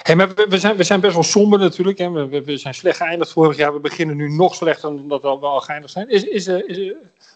[0.01, 1.97] Hey, maar we, we, zijn, we zijn best wel somber natuurlijk.
[1.97, 2.11] Hè.
[2.11, 3.73] We, we, we zijn slecht geëindigd vorig jaar.
[3.73, 6.09] We beginnen nu nog slechter dan dat we al geëindigd zijn.
[6.09, 6.93] Is, is, is,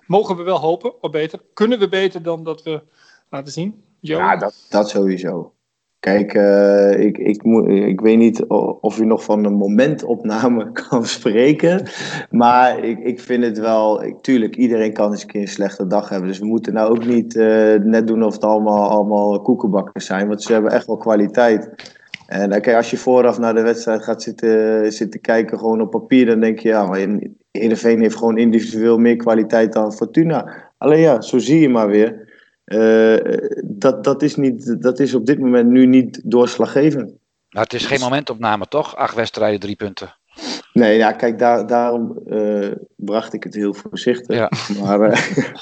[0.07, 1.39] mogen we wel hopen op beter?
[1.53, 2.81] Kunnen we beter dan dat we
[3.29, 3.83] laten zien?
[3.99, 5.53] Ja, dat, dat sowieso.
[5.99, 8.45] Kijk, eh, ik, ik, moet, ik weet niet
[8.81, 11.87] of u nog van een momentopname kan spreken.
[12.29, 14.03] Maar ik, ik vind het wel.
[14.03, 16.27] Ik, tuurlijk, iedereen kan eens een keer een slechte dag hebben.
[16.27, 20.27] Dus we moeten nou ook niet eh, net doen of het allemaal, allemaal koekenbakkers zijn.
[20.27, 21.69] Want ze hebben echt wel kwaliteit.
[22.27, 25.91] En eh, kijk, als je vooraf naar de wedstrijd gaat zitten, zitten kijken, gewoon op
[25.91, 26.99] papier, dan denk je, ja, maar
[27.51, 30.69] heeft gewoon individueel meer kwaliteit dan Fortuna.
[30.77, 32.28] Alleen ja, zo zie je maar weer.
[32.69, 33.15] Eh,
[33.63, 37.11] dat, dat, is niet, dat is op dit moment nu niet doorslaggevend.
[37.49, 38.95] Maar het is geen momentopname, toch?
[38.95, 40.15] Acht wedstrijden, drie punten.
[40.73, 44.35] Nee, ja, kijk, daar, daarom eh, bracht ik het heel voorzichtig.
[44.35, 44.51] Ja.
[44.83, 45.37] Maar eh,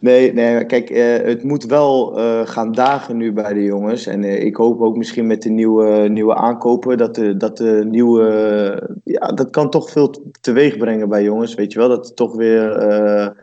[0.00, 0.88] nee, nee, kijk,
[1.24, 4.06] het moet wel gaan dagen nu bij de jongens.
[4.06, 8.98] En ik hoop ook misschien met de nieuwe, nieuwe aankopen dat de, dat de nieuwe.
[9.04, 11.54] ja, dat kan toch veel teweeg brengen bij jongens.
[11.54, 13.42] Weet je wel, dat het toch weer.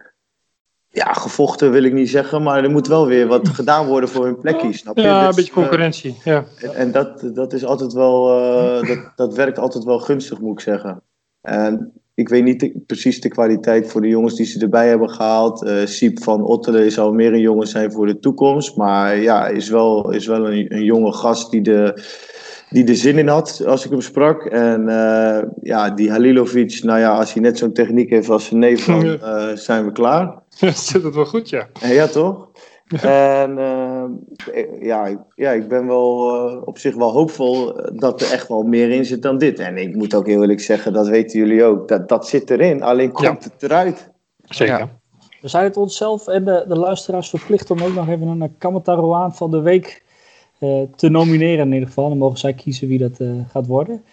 [0.94, 4.26] Ja, gevochten wil ik niet zeggen, maar er moet wel weer wat gedaan worden voor
[4.26, 5.02] hun plekje, snap je?
[5.04, 6.16] Ja, een beetje eh, concurrentie.
[6.24, 6.44] Ja.
[6.62, 10.54] En, en dat, dat is altijd wel, eh, dat, dat werkt altijd wel gunstig, moet
[10.54, 11.02] ik zeggen.
[11.42, 15.10] En ik weet niet de- precies de kwaliteit voor de jongens die ze erbij hebben
[15.10, 15.64] gehaald.
[15.64, 18.76] Eh Siep van Ottelen zal meer een jongen zijn voor de toekomst.
[18.78, 22.04] Maar ja, is wel, is wel een, een jonge gast die de,
[22.70, 24.46] die er zin in had, als ik hem sprak.
[24.46, 24.86] En
[25.62, 29.20] ja, die Halilovic, nou ja, als hij net zo'n techniek heeft als zijn neef, dan
[29.58, 30.40] zijn we klaar.
[30.90, 31.68] Zit het wel goed, ja.
[31.82, 32.50] Eh, Ja, toch?
[33.02, 34.04] En eh,
[34.82, 38.64] ja, ik- ja, ik ben wel eh, op zich wel hoopvol dat er echt wel
[38.64, 39.60] meer in zit dan dit.
[39.60, 42.84] En ik moet ook heel eerlijk zeggen, dat weten jullie ook, dat, dat zit erin.
[42.84, 44.10] Alleen komt het eruit.
[44.44, 44.78] Zeker.
[44.78, 44.90] Ja.
[45.42, 49.36] We zijn het onszelf en de, de luisteraars verplicht om ook nog even een Kamataroaan
[49.36, 50.04] van de week
[50.60, 52.10] eh, te nomineren in ieder geval.
[52.10, 54.04] Dan mogen zij kiezen wie dat eh, gaat worden.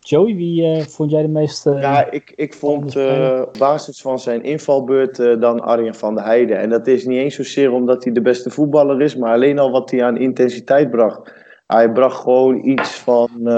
[0.00, 1.66] Joey, wie eh, vond jij de meest...
[1.66, 6.24] eh, Ja, ik, ik vond eh, op basis van zijn invalbeurt dan Arjen van der
[6.24, 6.58] Heijden.
[6.58, 9.70] En dat is niet eens zozeer omdat hij de beste voetballer is, maar alleen al
[9.70, 11.32] wat hij aan intensiteit bracht.
[11.66, 13.48] Hij bracht gewoon iets van,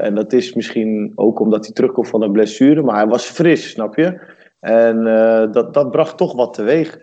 [0.00, 3.70] en dat is misschien ook omdat hij terugkomt van een blessure, maar hij was fris,
[3.70, 4.20] snap je?
[4.60, 5.04] En
[5.52, 6.98] dat, dat bracht toch wat teweeg.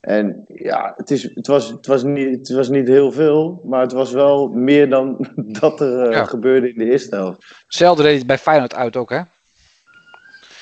[0.00, 3.80] En ja, het, is, het, was, het, was niet, het was niet heel veel, maar
[3.80, 5.28] het was wel meer dan
[5.60, 6.24] dat er eh, Ja.
[6.24, 7.44] gebeurde in de eerste helft.
[7.64, 9.20] Hetzelfde deed hij bij Feyenoord uit ook, hè?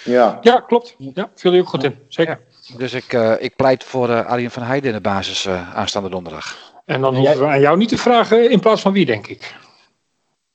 [0.04, 0.38] Ja.
[0.40, 0.94] Ja, klopt.
[0.98, 1.94] Ja, viel je ook goed in.
[2.08, 2.40] Zeker.
[2.76, 6.08] Dus ik, eh, ik pleit voor eh Arjen van Heijden in de basis eh, aanstaande
[6.08, 6.56] donderdag.
[6.84, 9.26] En dan En hoeven we aan jou niet te vragen in plaats van wie, denk
[9.26, 9.54] ik.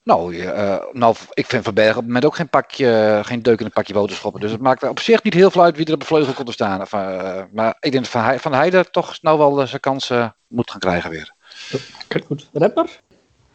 [0.03, 3.59] Nou, eh, nou, ik vind Van Bergen op het moment ook geen, pakje, geen deuk
[3.59, 4.41] in een pakje boterschoppen.
[4.41, 6.47] Dus het maakt op zich niet heel veel uit wie er op de vleugel komt
[6.47, 6.81] te staan.
[6.81, 9.81] Of, eh, maar ik denk dat Van, Heij- van Heijden toch nou wel eh, zijn
[9.81, 11.33] kansen moet gaan krijgen weer.
[12.27, 12.49] Goed.
[12.53, 12.99] Rapper?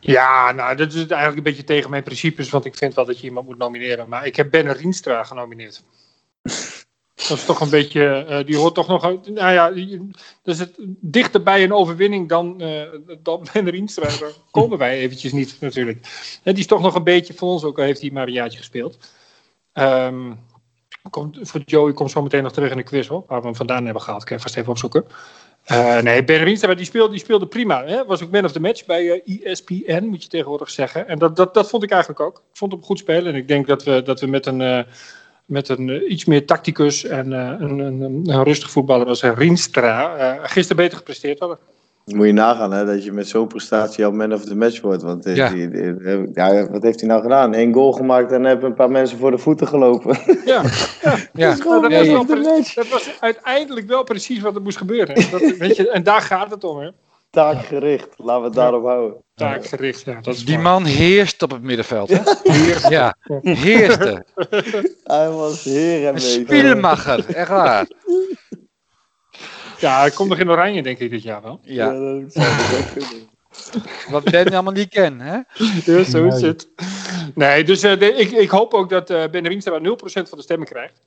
[0.00, 3.20] Ja, nou, dat is eigenlijk een beetje tegen mijn principes, want ik vind wel dat
[3.20, 4.08] je iemand moet nomineren.
[4.08, 5.82] Maar ik heb Ben Rienstra genomineerd.
[7.26, 9.70] Dat is toch een beetje, eh, die hoort toch nog, nou ja,
[10.42, 12.82] dat is het dichter bij een overwinning dan, eh
[13.22, 14.04] dan Ben Rienstra.
[14.04, 15.98] Daar komen wij eventjes niet natuurlijk.
[16.42, 18.32] En die is toch nog een beetje, voor ons ook al heeft hij maar een
[18.32, 18.98] jaartje gespeeld.
[19.72, 20.32] Ehm,
[21.10, 23.56] komt, voor Joey komt zo meteen nog terug in de quiz hoor, waar we hem
[23.56, 24.22] vandaan hebben gehaald.
[24.22, 25.04] Ik ga vast even opzoeken.
[25.64, 27.84] Eh, nee, Ben Rienstra, die speelde, die speelde prima.
[27.84, 28.04] Hè?
[28.04, 31.08] Was ook man of the match bij eh, ESPN, moet je tegenwoordig zeggen.
[31.08, 32.36] En dat, dat, dat vond ik eigenlijk ook.
[32.36, 33.32] Ik vond hem goed spelen.
[33.32, 34.80] En ik denk dat we, dat we met een, eh,
[35.48, 40.16] met een eh, iets meer tacticus en eh, een, een, een, rustig voetballer als Rienstra
[40.16, 41.58] eh, gisteren beter gepresteerd hadden.
[42.04, 45.02] Moet je nagaan hè, dat je met zo'n prestatie al man of the match wordt.
[45.02, 45.48] Want Ja.
[45.48, 47.54] die- die- ja, wat heeft hij nou gedaan?
[47.54, 50.18] Eén goal gemaakt en hebben een paar mensen voor de voeten gelopen.
[50.44, 50.62] Ja,
[51.32, 52.26] Ja, Nou, dat, was wel
[52.74, 55.14] dat was uiteindelijk wel precies wat er moest gebeuren.
[55.30, 56.88] Dat, weet je, en daar gaat het om, hè?
[57.30, 59.22] Taakgericht, laten we het daarop houden.
[59.34, 60.20] Taakgericht, ja.
[60.20, 62.08] Dat is die man heerst op het middenveld.
[62.12, 62.20] Hè?
[62.96, 64.24] Ja, heerste.
[65.04, 66.42] Hij was heer en Een meester.
[66.42, 67.86] spielmacher, echt waar.
[69.78, 71.58] Ja, hij komt nog in Oranje, denk ik, dit jaar wel.
[71.62, 73.28] Ja, dat zou ik ook kunnen.
[74.10, 75.20] wat Ben allemaal niet ken.
[75.20, 75.34] Hè?
[75.92, 76.44] Ja, zo is Nee.
[76.50, 76.68] het.
[77.34, 79.82] Nee, dus eh, de- ik, ik hoop ook dat eh Ben Rienstra 0%
[80.28, 81.02] van de stemmen krijgt.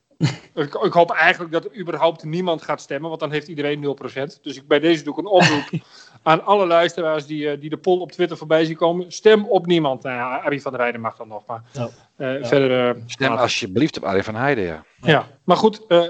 [0.56, 4.42] ik, ik hoop eigenlijk dat er überhaupt niemand gaat stemmen, want dan heeft iedereen 0%.
[4.42, 5.70] Dus ik, bij deze doe ik een oproep
[6.24, 9.12] aan alle luisteraars die, eh, die de poll op Twitter voorbij zien komen.
[9.12, 10.04] Stem op niemand.
[10.04, 11.90] Nou ja, Arie van der Weijden mag dan nog, maar Ja.
[12.16, 12.46] eh, Ja.
[12.46, 12.96] verder...
[12.96, 14.64] eh, Stem alsjeblieft op Arjen van Heijden.
[14.64, 14.84] Ja.
[15.02, 16.04] Ja, maar goed, eh,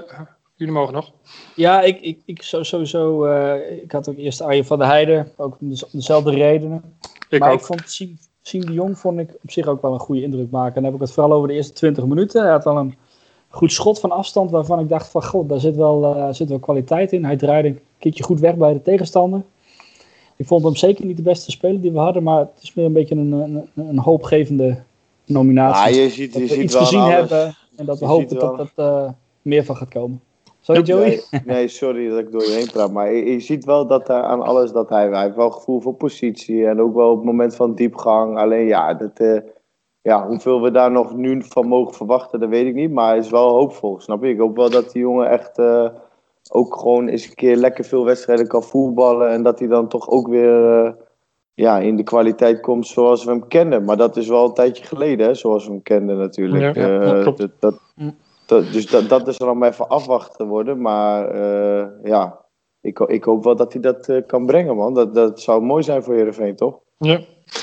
[0.56, 1.10] jullie mogen nog.
[1.54, 3.24] Ja, ik, ik, ik sowieso.
[3.24, 5.32] eh, ik had ook eerst Arjen van der Heijden.
[5.36, 6.96] Ook om de- om dezelfde redenen.
[7.28, 7.58] Ik maar ook.
[7.58, 10.50] ik vond Siem, Siem de Jong vond ik op zich ook wel een goede indruk
[10.50, 10.74] maken.
[10.76, 12.42] En dan heb ik het vooral over de eerste 20 minuten.
[12.42, 12.94] Hij had al een
[13.48, 16.58] goed schot van afstand waarvan ik dacht van god, daar zit wel, eh, zit wel
[16.58, 17.24] kwaliteit in.
[17.24, 19.42] Hij draaide een keertje goed weg bij de tegenstander.
[20.36, 22.84] Ik vond hem zeker niet de beste speler die we hadden, maar het is meer
[22.84, 24.82] een beetje een, een, een hoopgevende
[25.26, 25.94] nominatie.
[25.94, 27.14] Ah, je ziet, dat je we ziet iets wel gezien alles.
[27.14, 29.10] hebben en dat we Je hopen dat dat eh,
[29.42, 30.20] meer van gaat komen.
[30.60, 31.22] Sorry Joey?
[31.30, 32.92] Nee, nee, sorry dat ik door je heen praat.
[32.92, 35.80] Maar je, je ziet wel dat hij aan alles dat hij, hij heeft wel gevoel
[35.80, 36.66] voor positie.
[36.66, 38.38] En ook wel op het moment van diepgang.
[38.38, 39.40] Alleen ja, dat, eh,
[40.02, 42.90] ja, hoeveel we daar nog nu van mogen verwachten, dat weet ik niet.
[42.90, 44.30] Maar hij is wel hoopvol, snap je?
[44.30, 45.88] Ik hoop wel dat die jongen echt eh,
[46.54, 49.30] ook gewoon eens een keer lekker veel wedstrijden kan voetballen.
[49.30, 50.92] En dat hij dan toch ook weer eh,
[51.54, 53.84] ja, in de kwaliteit komt zoals we hem kennen.
[53.84, 56.74] Maar dat is wel een tijdje geleden, hè, zoals we hem kenden natuurlijk.
[56.76, 58.16] Ja, ja, Eh, dat, dat, Mm.
[58.46, 60.80] dat- dus dat, dat is er allemaal even afwachten worden.
[60.80, 62.38] Maar eh, ja,
[62.80, 64.94] ik, ik hoop wel dat hij dat kan brengen, man.
[64.94, 66.78] Dat, dat zou mooi zijn voor Heerenveen, toch?
[66.98, 67.20] Ja.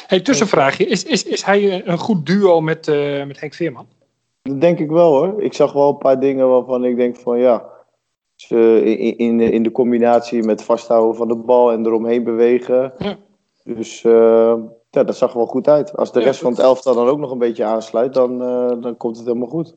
[0.08, 0.86] Hey, tussenvraagje.
[0.86, 2.88] Is, is, is hij een goed duo met,
[3.28, 3.86] met Henk Veerman?
[4.41, 5.41] Dat denk ik wel, hoor.
[5.43, 7.78] Ik zag wel een paar dingen waarvan ik denk van, ja...
[8.41, 12.93] ze- in, in, in de combinatie met vasthouden van de bal en eromheen bewegen.
[12.97, 13.17] Ja.
[13.63, 14.56] Dus eh,
[14.89, 15.97] ja, dat zag er wel goed uit.
[15.97, 18.82] Als de Ja, rest van het elftal dan ook nog een beetje aansluit, dan, eh,
[18.82, 19.75] dan komt het helemaal goed.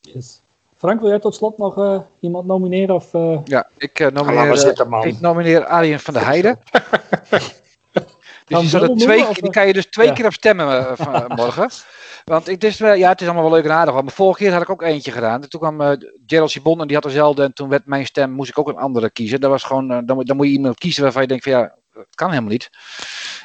[0.00, 0.42] Yes.
[0.76, 2.94] Frank, wil jij tot slot nog uh, iemand nomineren?
[2.94, 3.38] Of, uh...
[3.44, 6.58] Ja, ik, uh, nomineer, zitten, ik nomineer Arjen van der Heijden.
[8.44, 10.12] dus die, twee, die kan je dus twee ja.
[10.12, 11.70] keer op stemmen van, morgen.
[12.24, 13.94] Want het is, ja, het is allemaal wel leuk en aardig.
[13.94, 15.42] Maar vorige keer had ik ook eentje gedaan.
[15.42, 15.90] En toen kwam uh,
[16.26, 17.42] Gerald Sibon en die had dezelfde.
[17.42, 19.40] En toen werd mijn stem, moest ik ook een andere kiezen.
[19.40, 21.74] Dat was gewoon, uh, dan, dan moet je iemand kiezen waarvan je denkt van ja,
[21.92, 22.70] dat kan helemaal niet.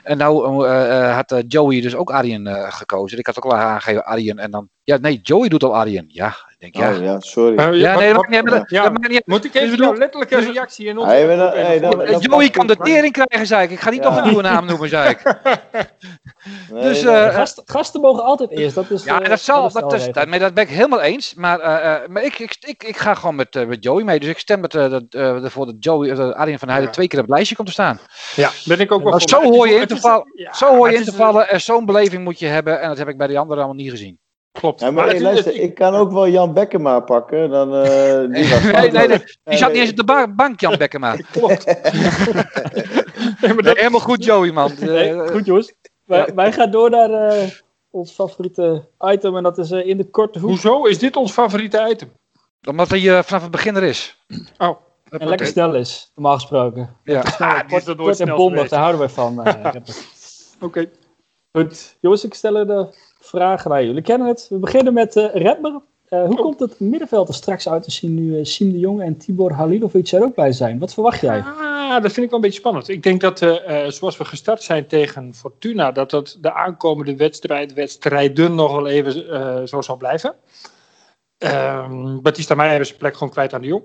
[0.03, 3.17] En nou uh, had Joey dus ook Arjen gekozen.
[3.17, 4.37] Ik had ook al aangegeven Arjen.
[4.37, 6.05] En dan, ja nee, Joey doet al Arjen.
[6.07, 6.95] Ja, ik denk ja.
[6.95, 7.77] Oh, ja, sorry.
[7.77, 8.07] ja, nee,
[8.67, 8.89] ja.
[8.89, 11.11] dat niet Moet ik even dus een letterlijke reactie in onze...
[11.11, 13.71] Hey, Joey kan de tering krijgen, zei ik.
[13.71, 15.21] Ik ga niet nog een nieuwe naam noemen, zei ik.
[16.71, 18.75] Nee, dus, uh, Gasten, gasten mogen altijd eerst.
[18.75, 19.71] Dat is, ja, eh, dat zal.
[19.71, 21.33] Dat, is, dat, dat ben ik helemaal eens.
[21.33, 21.59] Maar,
[22.07, 24.19] maar ik, ik, ik, ik ga gewoon met, uh, met Joey mee.
[24.19, 26.93] Dus ik stem met, dat, ervoor dat Joey, uh, Arjen van Heijden Ja.
[26.93, 27.99] twee keer op het lijstje komt te staan.
[28.35, 30.31] Ja, ben ik ook wel zo hoor je te is- vallen.
[30.35, 31.49] ja, Zo hoor je in te vallen.
[31.49, 32.81] En zo'n beleving moet je hebben.
[32.81, 34.19] En dat heb ik bij die anderen allemaal niet gezien.
[34.51, 34.79] Klopt.
[34.79, 37.49] Ja, maar hey, luister, ik kan ook wel Jan Bekkema pakken.
[37.49, 39.23] Dan, eh, die was Nee, nee, nee.
[39.43, 41.15] Die zat niet eens op de ba- bank, Jan Bekkema.
[41.31, 41.65] Klopt.
[43.41, 44.71] Nee, maar dat- Helemaal goed, Joey, man.
[44.79, 45.73] Nee, Eh, goed jongens.
[46.05, 47.47] Wij, wij gaan door naar eh,
[47.91, 49.35] ons favoriete item.
[49.37, 50.49] En dat is in de korte hoek.
[50.49, 52.11] Hoezo is dit ons favoriete item?
[52.67, 54.23] Omdat hij uh, vanaf het begin er is.
[54.57, 54.77] Oh,
[55.09, 56.95] En lekker snel is, normaal gesproken.
[57.03, 57.25] Ja.
[57.25, 58.69] Snel, Ah, kort, en snel bondig, geweest.
[58.69, 59.43] daar houden wij van.
[59.43, 59.71] eh,
[60.67, 60.89] oké.
[61.51, 62.87] Goed, jongens, ik stel de
[63.19, 64.01] vragen naar jullie.
[64.01, 64.47] Kennen het.
[64.49, 65.81] We beginnen met eh Redmer.
[66.09, 66.41] Eh, hoe Oh.
[66.41, 69.51] komt het middenveld er straks uit te zien nu eh, Siem de Jong en Tibor
[69.51, 70.79] Halilovic er ook bij zijn?
[70.79, 71.39] Wat verwacht jij?
[71.39, 72.87] Ah, dat vind ik wel een beetje spannend.
[72.89, 77.15] Ik denk dat, eh, eh, zoals we gestart zijn tegen Fortuna, dat dat de aankomende
[77.15, 80.35] wedstrijd, wedstrijden nog wel even eh, zo zal blijven.
[81.37, 83.83] Ehm Batista Meijer is zijn plek gewoon kwijt aan de Jong.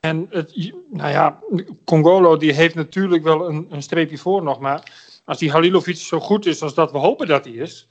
[0.00, 1.38] En het, nou ja,
[1.84, 4.92] Congolo die heeft natuurlijk wel een, een streepje voor nog, maar
[5.24, 7.88] als die Halilovic zo goed is als dat we hopen dat hij is,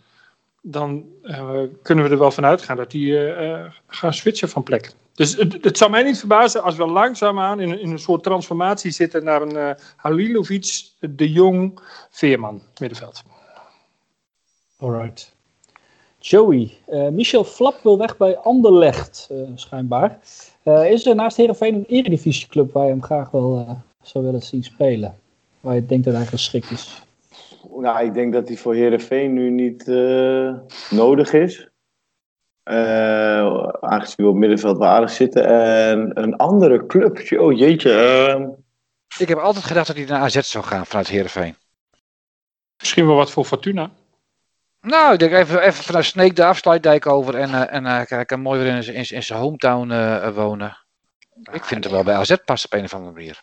[0.62, 4.92] dan eh, kunnen we er wel van uitgaan dat eh, eh, gaan switchen van plek.
[5.14, 8.92] Dus het, het zou mij niet verbazen als we langzaamaan in, in een soort transformatie
[8.92, 11.80] zitten naar een Halilovic, De Jong,
[12.10, 13.24] Veerman middenveld.
[14.78, 15.34] Alright.
[16.20, 16.78] Joey,
[17.12, 20.20] Michel Flap wil weg bij Anderlecht, schijnbaar.
[20.66, 24.42] Eh, is er naast Heerenveen een eredivisieclub waar je hem graag wel eh, zou willen
[24.42, 25.20] zien spelen?
[25.60, 27.02] Waar je denkt dat hij geschikt is?
[27.78, 30.54] Nou, ik denk dat hij voor Herenveen nu niet eh,
[30.90, 31.68] nodig is.
[32.64, 35.46] Eh, aangezien we op middenveld wel aardig zitten.
[35.46, 37.92] En een andere club, oh jeetje.
[37.92, 38.50] ehm,
[39.18, 41.56] Ik heb altijd gedacht dat hij naar AZ zou gaan vanuit Heerenveen.
[42.78, 43.90] Misschien wel wat voor Fortuna.
[44.86, 48.26] Nou, ik denk even, even vanuit Sneek de afsluitdijk over en, eh, en eh, hij
[48.26, 50.78] kan mooi weer in, zijn- in, zijn- in zijn hometown eh, wonen.
[51.52, 53.42] Ik vind het wel bij AZ passen op een of andere manier.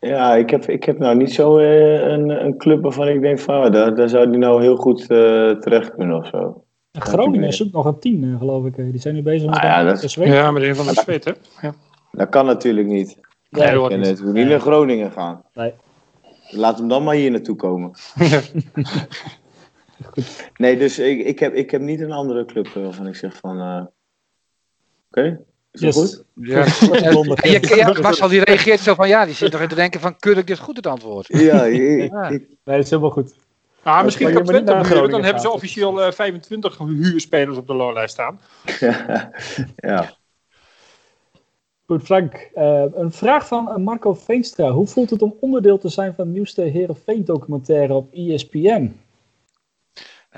[0.00, 3.38] ja, ik heb, ik heb nou niet zo eh, een, een club waarvan ik denk
[3.38, 5.06] van, ah, daar, daar zou die nou heel goed eh,
[5.50, 6.64] terecht kunnen of zo.
[6.92, 8.76] En Groningen zoekt nog een eh, geloof ik.
[8.76, 10.22] Die zijn nu bezig met Ah, ja, een dat is- SW.
[10.24, 11.32] Ja, meneer Van der Zweet, hè?
[11.62, 11.74] Ja.
[12.12, 13.18] Dat kan natuurlijk niet.
[13.50, 14.08] Nee, dat kan niet.
[14.08, 15.42] natuurlijk niet naar Groningen gaan.
[15.54, 15.72] Nee.
[16.50, 17.90] Laat hem dan maar hier naartoe komen.
[20.56, 23.36] Nee, dus ik, ik, heb, ik heb niet een andere club eh, waarvan ik zeg
[23.36, 23.60] van...
[23.60, 23.84] eh,
[25.10, 25.40] Oké,
[25.72, 25.96] is dat Yes.
[25.96, 26.24] goed?
[26.34, 26.64] Ja.
[27.42, 30.00] En je, ja, Marcel die reageert zo van ja, die zit nog in te denken
[30.00, 31.26] van keur ik dit goed het antwoord.
[31.28, 32.28] Ja, ik, Ja.
[32.28, 33.34] ik- Nee, dat is helemaal goed.
[33.82, 34.72] Ah, misschien kan Twente
[35.10, 38.40] dan hebben ze officieel eh, 25 huurspelers op de loonlijst staan.
[39.76, 40.12] ja.
[41.86, 42.50] Goed, Frank.
[42.54, 44.70] eh, een vraag van eh, Marco Veenstra.
[44.70, 49.00] Hoe voelt het om onderdeel te zijn van de nieuwste Heerenveen-documentaire op E ESPN?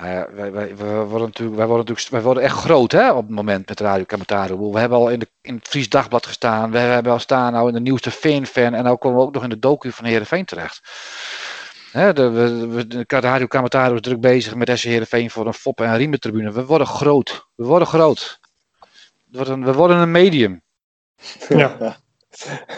[0.00, 3.26] Ja, wij, wij, wij worden natuurlijk, wij, worden natuurlijk, wij worden echt groot hè, op
[3.26, 4.56] het moment met Radio Kamataru.
[4.56, 6.70] We hebben al in, de, in het Fries Dagblad gestaan.
[6.70, 8.74] We hebben al staan nou in de nieuwste Veen-fan.
[8.74, 10.80] En nu komen we ook nog in de docu van Heerenveen terecht.
[11.92, 15.54] Hè, de, we, we, de Radio Kamataru is druk bezig met SC Heerenveen voor een
[15.54, 16.52] fop- en riementribune.
[16.52, 17.46] We worden groot.
[17.54, 18.38] We worden groot.
[18.80, 20.62] Het wordt een- we worden een medium.
[21.48, 21.96] Ja.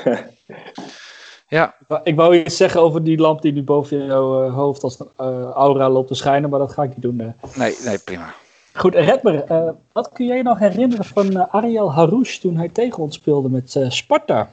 [1.48, 4.98] Ja, Ik wou iets zeggen over die lamp die nu boven jouw eh, hoofd als
[5.00, 7.20] een eh, aura loopt te schijnen, maar dat ga ik niet doen.
[7.20, 7.58] eh.
[7.58, 8.34] nee, nee, prima.
[8.72, 13.14] Goed, Redmer, eh, wat kun jij nog herinneren van Ariel Harouche toen hij tegen ons
[13.14, 14.48] speelde met eh, Sparta?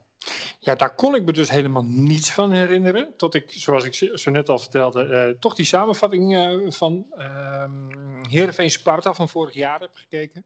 [0.58, 3.16] Ja, daar kon ik me dus helemaal niets van herinneren.
[3.16, 8.24] Tot ik, zoals ik zo net al vertelde, eh, toch die samenvatting eh, van ehm
[8.28, 10.44] Heerenveen Sparta van vorig jaar heb gekeken.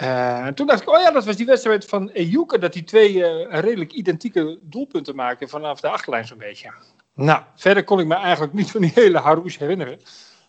[0.00, 2.84] Eh, en toen dacht ik, oh ja, dat was die wedstrijd van Ejuke, dat die
[2.84, 6.72] twee eh, redelijk identieke doelpunten maakten vanaf de achterlijn zo'n beetje.
[7.14, 10.00] Nou, verder kon ik me eigenlijk niet van die hele Harouche herinneren.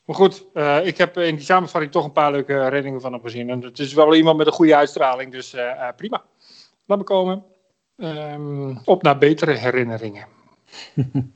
[0.05, 3.21] Maar goed, eh, ik heb in die samenvatting toch een paar leuke reddingen van hem
[3.21, 3.49] gezien.
[3.49, 6.23] En het is wel iemand met een goede uitstraling, dus eh, eh, prima.
[6.85, 7.43] Laat me komen.
[7.97, 10.25] Ehm, op naar betere herinneringen.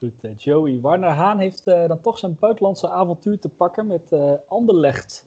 [0.00, 0.80] Goed, eh, Joey.
[0.80, 5.26] Warner Haan heeft eh, dan toch zijn buitenlandse avontuur te pakken met eh Anderlecht.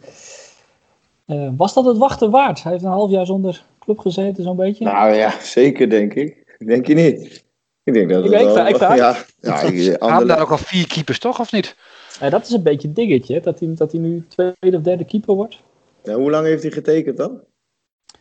[1.28, 2.64] Uh, was dat het wachten waard?
[2.64, 4.84] Hij heeft een half jaar zonder club gezeten, zo'n beetje.
[4.84, 6.58] Nou ja, zeker denk ik.
[6.66, 7.46] Denk je niet?
[7.84, 8.68] Ik denk dat ik het weet, wel...
[8.68, 8.98] ik vraag.
[8.98, 11.40] Ja, ja, Hij had daar ook al vier keepers, toch?
[11.40, 11.76] Of niet?
[12.20, 15.06] Ja, dat is een beetje een dingetje, dat hij, dat hij nu tweede of derde
[15.06, 15.60] keeper wordt.
[16.04, 17.40] Ja, hoe lang heeft hij getekend dan?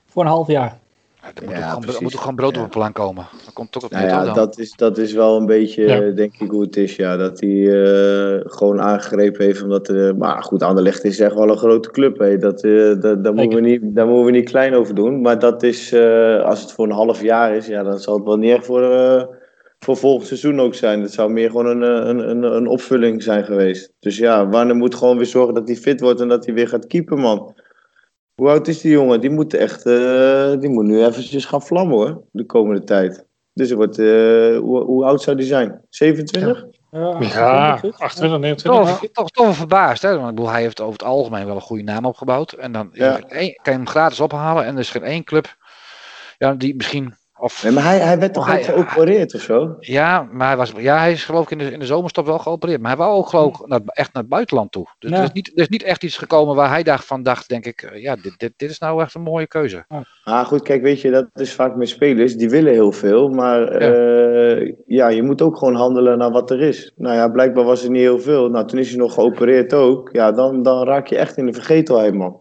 [0.06, 0.80] Voor een half jaar.
[1.22, 2.00] Ja, er moet, Ja, precies.
[2.00, 2.58] moet ook gewoon brood Ja.
[2.58, 3.26] op het plan komen.
[3.44, 4.34] Dat komt toch op Nou ja, dan.
[4.34, 6.00] dat is, dat is wel een beetje, Ja.
[6.10, 6.96] denk ik, hoe het is.
[6.96, 9.62] Ja, dat hij eh, gewoon aangegrepen heeft.
[9.62, 12.18] Omdat, eh, maar goed, Anderlecht is echt wel een grote club.
[12.18, 12.38] Hè.
[12.38, 15.20] Dat, eh, dat, daar, moeten we niet, daar moeten we niet klein over doen.
[15.20, 18.24] Maar dat is, eh, als het voor een half jaar is, ja, dan zal het
[18.24, 19.22] wel niet echt voor, eh,
[19.78, 21.00] voor volgend seizoen ook zijn.
[21.00, 23.92] Dat zou meer gewoon een, een, een, een opvulling zijn geweest.
[24.00, 26.68] Dus ja, Warner moet gewoon weer zorgen dat hij fit wordt en dat hij weer
[26.68, 27.54] gaat keepen, man.
[28.42, 29.20] Hoe oud is die jongen?
[29.20, 33.26] Die moet echt, eh, die moet nu eventjes gaan vlammen hoor, de komende tijd.
[33.52, 35.80] Dus er wordt, eh, hoe, hoe oud zou die zijn?
[35.88, 36.66] 27?
[36.90, 39.10] Ja, Ja, 28, 28, 29.
[39.12, 40.16] Toch, toch, verbaasd, hè?
[40.16, 42.52] Want ik bedoel, hij heeft over het algemeen wel een goede naam opgebouwd.
[42.52, 43.18] En dan Ja.
[43.18, 45.56] kan je hem gratis ophalen en er is geen één club
[46.38, 47.14] ja, die misschien.
[47.42, 49.76] Of, Nee, maar hij, hij werd toch ook hij- geopereerd of zo?
[49.80, 52.38] ja, maar hij, was, ja, hij is geloof ik in de, in de zomerstop wel
[52.38, 52.80] geopereerd.
[52.80, 54.86] Maar hij wou ook geloof ik naar, echt naar het buitenland toe.
[54.98, 55.16] Dus Ja.
[55.16, 57.66] er, is niet, er is niet echt iets gekomen waar hij dacht van dacht, denk
[57.66, 59.84] ik, eh, ja, dit, dit, dit is nou echt een mooie keuze.
[60.24, 62.34] Ah, goed, kijk, weet je, dat is vaak met spelers.
[62.34, 64.70] Die willen heel veel, maar ja.
[64.86, 66.92] ja, je moet ook gewoon handelen naar wat er is.
[66.96, 68.48] Nou ja, blijkbaar was er niet heel veel.
[68.48, 70.08] Nou, toen is hij nog geopereerd ook.
[70.12, 72.40] Ja, dan, dan raak je echt in de vergetelheid, man.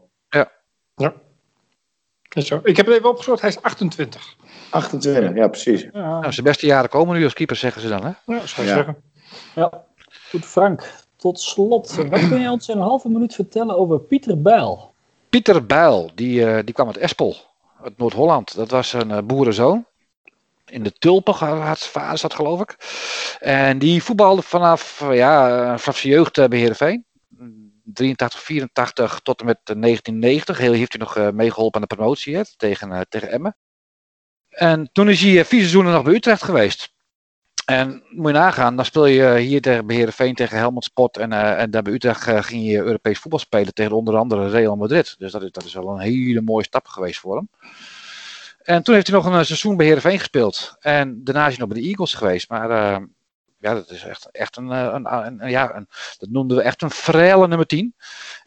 [2.36, 2.60] Is zo.
[2.64, 4.36] Ik heb het even opgezocht, hij is 28.
[4.72, 5.82] 28, ja, precies.
[5.82, 6.20] Ja.
[6.20, 8.04] Nou, zijn beste jaren komen nu als keeper, zeggen ze dan.
[8.06, 8.34] Hè?
[8.34, 8.76] Ja, zou je Ja.
[8.76, 8.96] zeggen.
[9.56, 9.84] Ja.
[10.30, 10.94] Goed, Frank.
[11.16, 14.94] Tot slot, wat kun je ons in een halve minuut vertellen over Pieter Bijl?
[15.30, 17.36] Pieter Bijl, die, eh, die kwam uit Espel,
[17.84, 18.56] uit Noord-Holland.
[18.56, 19.86] Dat was een eh, boerenzoon.
[20.66, 22.76] In de Tulpen had zijn vader zat, geloof ik.
[23.40, 25.48] En die voetbalde vanaf, eh, ja,
[25.78, 27.06] vanaf zijn jeugd bij Heerenveen.
[27.94, 30.58] 83, 84 tot en met eh, 1990.
[30.58, 33.56] Heel heeft hij nog eh, meegeholpen aan de promotie hè, tegen, eh, tegen Emmen.
[34.52, 36.94] En toen is hij eh, vier seizoenen nog bij Utrecht geweest.
[37.66, 41.18] En moet je nagaan, dan speel je hier tegen bij Heerenveen tegen Helmond Sport.
[41.18, 44.50] En, eh, en daar bij Utrecht eh, ging je Europees voetbal spelen tegen onder andere
[44.50, 45.16] Real Madrid.
[45.18, 47.50] Dus dat is, dat is wel een hele mooie stap geweest voor hem.
[48.64, 50.76] En toen heeft hij nog een seizoen bij Heerenveen gespeeld.
[50.80, 52.50] En daarna is hij nog bij de Eagles geweest.
[52.50, 52.70] Maar
[53.60, 55.88] ja, dat is echt, echt een, een, een, een- ja, een,
[56.18, 57.96] dat noemden we echt een frele nummer 10.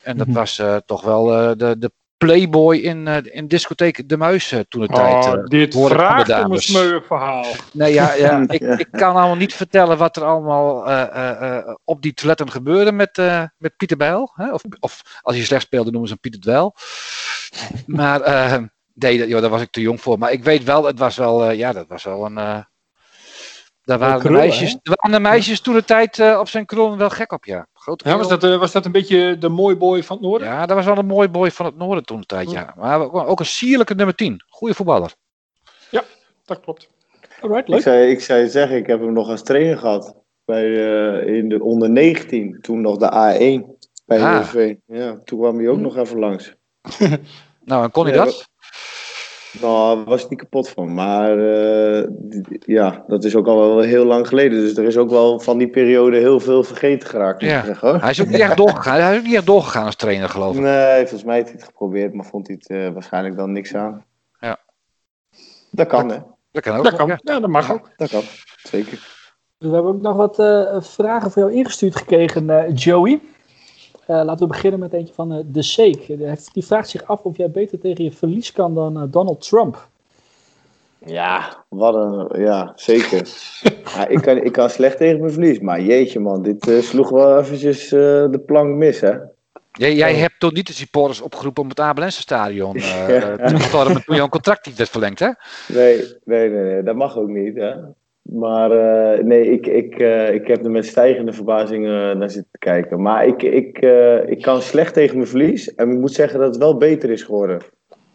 [0.02, 0.36] En dat Mhm.
[0.36, 1.24] was toch wel
[1.56, 1.92] de, de
[2.24, 5.26] playboy in, eh, in discotheek De Muis eh, toen de tijd.
[5.26, 7.44] Oh, eh, dit vraagt om een smeuig verhaal.
[7.72, 11.74] Nee, ja, ja, ik, ik kan allemaal niet vertellen wat er allemaal eh, eh, eh,
[11.84, 14.32] op die toiletten gebeurde met, eh, met Pieter Bijl.
[14.34, 14.52] Hè?
[14.52, 16.74] Of, of als hij slecht speelde, noemen ze hem Pieter Dwel.
[17.86, 18.20] Maar
[18.94, 20.18] nee, dat- joh, daar was ik te jong voor.
[20.18, 22.66] Maar ik weet wel, het was wel, eh, ja, dat was wel een.
[23.84, 26.98] Daar waren, de meisjes, er waren de meisjes toen de tijd eh, op zijn kroon
[26.98, 27.66] wel gek op, ja.
[27.74, 30.48] Grote Ja, was, dat, eh, was dat een beetje de mooi boy van het noorden?
[30.48, 32.74] Ja, dat was wel een mooi boy van het noorden toen de tijd, ja.
[32.76, 34.42] Maar ook- een sierlijke nummer 10.
[34.48, 35.14] Goeie voetballer.
[36.46, 36.88] Dat klopt.
[37.40, 40.14] Alright, Ik zou, ik zou je zeggen, ik heb hem nog als trainer gehad.
[40.44, 44.28] Bij, eh, in de onder 19, toen nog de A1 bij Ah.
[44.28, 44.82] Heerenveen.
[44.86, 46.54] Ja, toen kwam hij ook nog even langs.
[47.64, 48.48] Nou, en kon hij Ja, dat?
[49.60, 50.94] Nou, daar was ik niet kapot van.
[50.94, 52.08] Maar eh,
[52.58, 54.58] ja, dat is ook al wel heel lang geleden.
[54.58, 57.40] Dus er is ook wel van die periode heel veel vergeten geraakt.
[57.40, 57.64] Ja.
[57.64, 58.00] zeggen, hoor.
[58.00, 59.00] Hij is ook niet echt doorgegaan.
[59.00, 60.62] Hij is ook niet echt doorgegaan als trainer, geloof ik.
[60.62, 63.74] Nee, volgens mij heeft hij het geprobeerd, maar vond hij het eh, waarschijnlijk dan niks
[63.74, 64.04] aan.
[64.40, 64.58] Ja.
[65.70, 66.18] Dat kan, hè?
[66.50, 66.84] Dat kan ook.
[66.84, 67.06] Dat kan.
[67.08, 67.18] ja.
[67.22, 67.90] Ja, dat mag ook.
[67.96, 68.22] Dat kan.
[68.56, 69.12] Zeker.
[69.58, 73.20] We hebben ook nog wat eh, vragen voor jou ingestuurd gekregen, eh, Joey.
[74.06, 76.06] Eh, laten we beginnen met eentje van eh, De Seek.
[76.06, 79.02] Die heeft- Die vraagt zich af of jij beter tegen je verlies kan dan eh,
[79.10, 79.88] Donald Trump.
[81.06, 82.40] Ja, wat een...
[82.42, 83.28] Ja, zeker.
[83.96, 85.58] ja, ik, kan, ik kan slecht tegen mijn verlies.
[85.60, 86.42] Maar jeetje, man.
[86.42, 87.98] Dit eh, sloeg wel eventjes eh,
[88.30, 89.12] de plank mis, hè?
[89.72, 93.36] Jij, jij hebt toch niet de supporters opgeroepen om het Abelense stadion eh, Ja.
[93.36, 95.28] te stormen toen jouw contract niet werd verlengd, hè?
[95.68, 97.56] Nee, nee, nee, nee, dat mag ook niet.
[97.56, 97.72] Hè?
[98.34, 102.58] Maar eh, nee, ik, ik, eh, ik heb er met stijgende verbazing eh, naar zitten
[102.58, 103.02] kijken.
[103.02, 105.74] Maar ik, ik, eh, ik kan slecht tegen mijn verlies.
[105.74, 107.60] En ik moet zeggen dat het wel beter is geworden.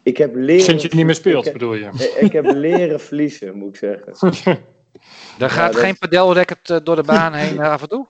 [0.02, 0.64] Ik heb leren...
[0.64, 1.84] Sinds je het niet meer speelt, ik, bedoel je?
[1.92, 4.12] ik, ik heb leren verliezen, moet ik zeggen.
[5.38, 8.06] Er gaat dat- geen padelracket door de baan heen af en toe.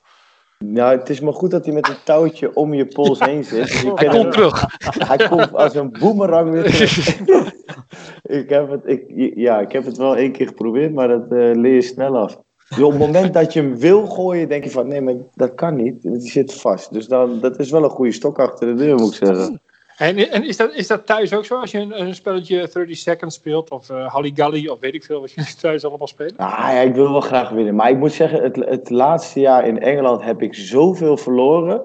[0.64, 3.66] Nou, het is maar goed dat hij met een touwtje om je pols heen zit.
[3.66, 4.64] Dus Hij komt terug.
[4.98, 7.20] Hij komt als een boemerang weer terug.
[8.40, 9.04] ik, heb het, ik,
[9.34, 12.38] ja, ik heb het wel één keer geprobeerd, maar dat eh, leer je snel af.
[12.68, 15.54] Dus op het moment dat je hem wil gooien, denk je van nee, maar dat
[15.54, 16.02] kan niet.
[16.02, 16.92] Die zit vast.
[16.92, 19.60] Dus dan, dat is wel een goede stok achter de deur, moet ik zeggen.
[20.00, 21.56] En, en is, dat, is dat thuis ook zo?
[21.60, 25.20] Als je een, een spelletje 30 Seconds speelt, of uh, Halligalli, of weet ik veel
[25.20, 26.36] wat jullie thuis allemaal spelen?
[26.36, 27.74] Ah, ja, ik wil wel graag winnen.
[27.74, 31.82] Maar ik moet zeggen, het, het laatste jaar in Engeland heb ik zoveel verloren.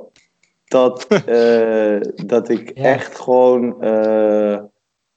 [0.66, 2.84] dat, eh, dat ik Ja.
[2.84, 3.82] echt gewoon.
[3.82, 4.60] eh,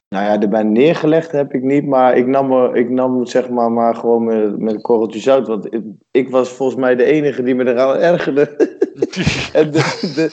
[0.08, 3.72] nou ja, erbij neergelegd heb ik niet, maar ik nam, me, ik nam zeg maar,
[3.72, 5.46] maar gewoon met, met een korreltje zout.
[5.46, 8.46] Want ik, ik was volgens mij de enige die me eraan ergerde.
[9.52, 10.32] en de, de,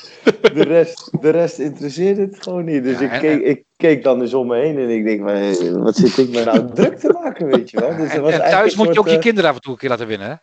[0.54, 2.84] de, rest, de rest interesseerde het gewoon niet.
[2.84, 5.36] Dus Ja, ik, keek, ik keek dan eens om me heen en ik denk, maar,
[5.36, 7.96] eh, wat zit ik me nou druk te maken, weet je wel?
[7.96, 9.78] Dus En, was en thuis moet je ook je eh, kinderen af en toe een
[9.78, 10.36] keer laten winnen, hè?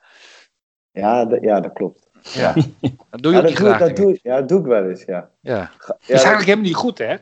[1.00, 2.10] Ja, dat- ja, dat klopt.
[2.32, 2.54] Ja.
[3.10, 3.78] Dat doe je Ja, ook dat niet doe, graag.
[3.78, 5.30] dat, doe, ja, dat doe ik wel eens, ja.
[5.40, 5.70] Ja.
[5.78, 7.14] Dat is eigenlijk helemaal niet goed, hè?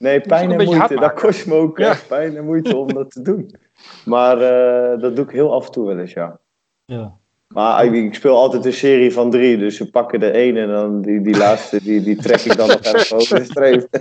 [0.00, 0.94] Nee, pijn en moeite.
[0.94, 1.96] Dat kost me ook Ja.
[2.08, 3.54] pijn en moeite om dat te doen.
[4.04, 6.38] Maar eh, dat doe ik heel af en toe wel eens, ja.
[6.84, 7.12] Ja.
[7.48, 10.68] Maar ik, ik speel altijd een serie van drie, dus ze pakken de ene en
[10.68, 13.88] dan die, die laatste, die, die trek ik dan nog even over de streep.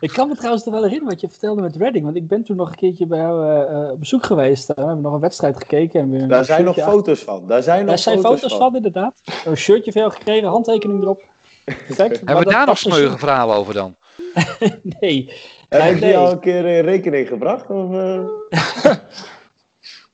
[0.00, 2.04] Ik kan me trouwens nog wel herinneren wat je vertelde met Redding.
[2.04, 4.70] Want ik ben toen nog een keertje bij jou eh, eh, op bezoek geweest.
[4.70, 6.00] Eh, we hebben nog een wedstrijd gekeken.
[6.00, 7.46] En weer Daar zijn nog foto's van.
[7.46, 9.20] Daar zijn nog Daar zijn foto's, foto's van, inderdaad.
[9.44, 11.22] Een shirtje van jou gekregen, handtekening erop.
[11.66, 13.96] Hebben we dat daar nog past dus- smeuïge verhalen over dan?
[15.00, 15.32] Nee.
[15.68, 17.70] Heb ik die al een keer in rekening gebracht?
[17.70, 18.94] Of, eh?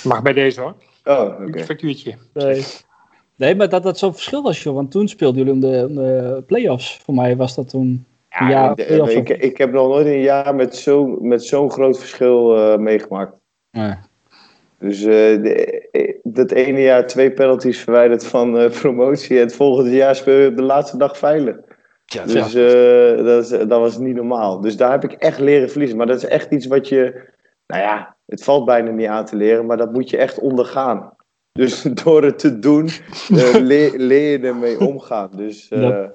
[0.11, 0.75] Mag bij deze hoor.
[1.05, 1.59] Oh, oké.
[1.59, 2.15] Een factuurtje.
[2.33, 2.65] Nee.
[3.37, 4.75] Nee, maar dat dat zo'n verschil was, joh.
[4.75, 6.97] Want toen speelden jullie om de, om de play-offs.
[7.05, 8.07] Voor mij was dat toen.
[8.31, 11.71] Ja, Ja, ik, play-offs ik, ik heb nog nooit een jaar met zo'n met zo'n
[11.71, 13.33] groot verschil eh, meegemaakt.
[13.71, 13.95] Nee.
[14.83, 15.07] Dus eh,
[15.43, 19.37] de- eh, dat ene jaar twee penalties verwijderd van eh, promotie.
[19.37, 21.57] En het volgende jaar speel je op de laatste dag veilig.
[22.05, 22.53] Ja, Dus
[23.24, 24.61] dat, is, dat was niet normaal.
[24.61, 25.97] Dus daar heb ik echt leren verliezen.
[25.97, 27.30] Maar dat is echt iets wat je.
[27.66, 31.16] Nou ja, het valt bijna niet aan te leren, maar dat moet je echt ondergaan.
[31.53, 32.89] Dus door het te doen,
[33.62, 35.30] leer, leer je ermee omgaan.
[35.37, 36.12] Dus Ja.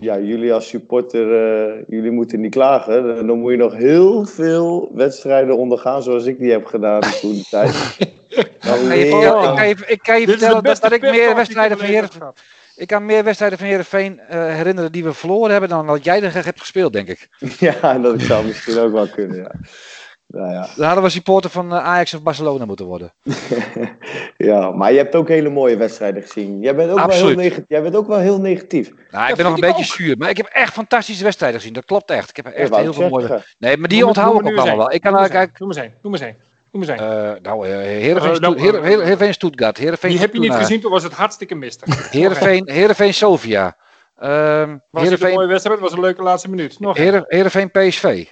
[0.00, 3.26] Ja, jullie als supporter, eh, jullie moeten niet klagen.
[3.26, 7.44] Dan moet je nog heel veel wedstrijden ondergaan zoals ik die heb gedaan toen de
[7.50, 7.74] tijd.
[8.58, 12.32] Dan Ik kan je ik kan je, vertellen dat, ik meer wedstrijden van Heerenveen...
[12.76, 16.22] Ik kan meer wedstrijden van Heerenveen eh herinneren die we verloren hebben dan dat jij
[16.22, 17.28] er hebt gespeeld, denk ik.
[17.58, 19.54] Ja, dat zou misschien ook wel kunnen, ja.
[20.28, 20.66] Nou ja.
[20.76, 23.12] Dan hadden we supporter van eh, Ajax of Barcelona moeten worden.
[24.36, 26.60] ja, maar je hebt ook hele mooie wedstrijden gezien.
[26.60, 27.64] Jij bent ook, wel heel, negatief.
[27.66, 28.90] Jij bent ook wel heel negatief.
[29.10, 31.74] Nou, ik ben nog een beetje zuur, maar ik heb echt fantastische wedstrijden gezien.
[31.74, 32.28] Dat klopt echt.
[32.28, 33.42] Ik heb echt heel veel mooie...
[33.58, 34.86] Nee, maar die Noem- onthoud noem ik ook allemaal wel.
[34.88, 34.94] een.
[34.94, 35.52] Ik kan Noem nou eens een.
[35.52, 35.66] kijken...
[35.66, 35.92] Noem eens een.
[36.02, 36.34] Noem eens een.
[36.72, 36.98] Noem eens een.
[37.36, 40.32] eh nou, eh, Heerenveen, Eh, Stoet- nou, Heer- eh, Heer- Heerenveen Stuttgart, Heerenveen Die heb
[40.32, 42.10] je niet Fortuna, gezien, toen was het hartstikke mistig.
[42.10, 43.76] Heerenveen, Heerenveen Sofia.
[44.16, 46.80] Ehm Was het een Heerenveen, mooie wedstrijd, was een leuke laatste minuut.
[46.80, 47.02] Nog een.
[47.02, 48.26] Heeren, Heerenveen PSV.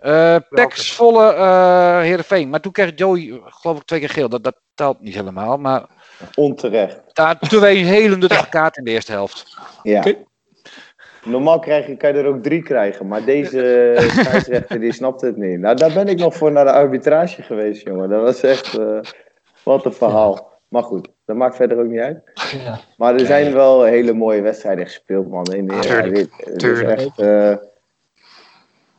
[0.00, 2.48] Eh Pex volle eh Heerenveen.
[2.48, 4.28] Maar toen kreeg Joey, geloof ik, twee keer geel.
[4.28, 5.56] Dat, dat telt niet helemaal.
[5.56, 5.86] Maar
[6.34, 7.00] Onterecht.
[7.12, 9.58] daar twee hele nuttige kaarten in de eerste helft.
[9.82, 9.98] Ja.
[9.98, 10.14] Oké.
[11.24, 15.36] Normaal krijg je, kan je er ook drie krijgen, maar deze scheidsrechter die snapt het
[15.36, 15.58] niet.
[15.58, 18.08] Nou, daar ben ik nog voor naar de arbitrage geweest, jongen.
[18.08, 18.98] Dat was echt, eh,
[19.62, 20.48] wat een verhaal.
[20.68, 22.22] Maar goed, dat maakt verder ook niet uit.
[22.64, 22.78] Ja.
[22.96, 25.44] Maar er zijn wel hele mooie wedstrijden gespeeld, man.
[25.54, 27.00] In de, ja, Tuurlijk, dit, is tuurlijk.
[27.00, 27.56] echt, eh,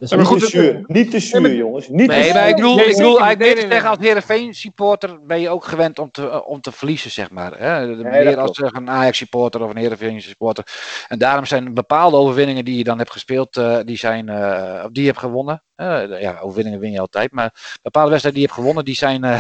[0.02, 1.88] Dus maar niet goed, te zuur, niet te zuur, maar- jongens.
[1.89, 2.34] Niet te Nee, zuur.
[2.34, 5.49] maar ik bedoel, Nee, ik bedoel eigenlijk Nee, te zeggen als Heerenveen supporter ben je
[5.49, 7.58] ook gewend om te, eh, om te verliezen, zeg maar.
[7.60, 7.86] Hè?
[7.95, 8.74] meer als klopt.
[8.74, 10.66] eh, een Ajax supporter of een Heerenveen supporter.
[11.08, 14.91] En daarom zijn bepaalde overwinningen die je dan hebt gespeeld, eh, die zijn, eh, of
[14.91, 15.64] die je hebt gewonnen.
[15.76, 19.24] Eh, ja, overwinningen win je altijd, maar bepaalde wedstrijden die je hebt gewonnen, die zijn,
[19.24, 19.39] eh,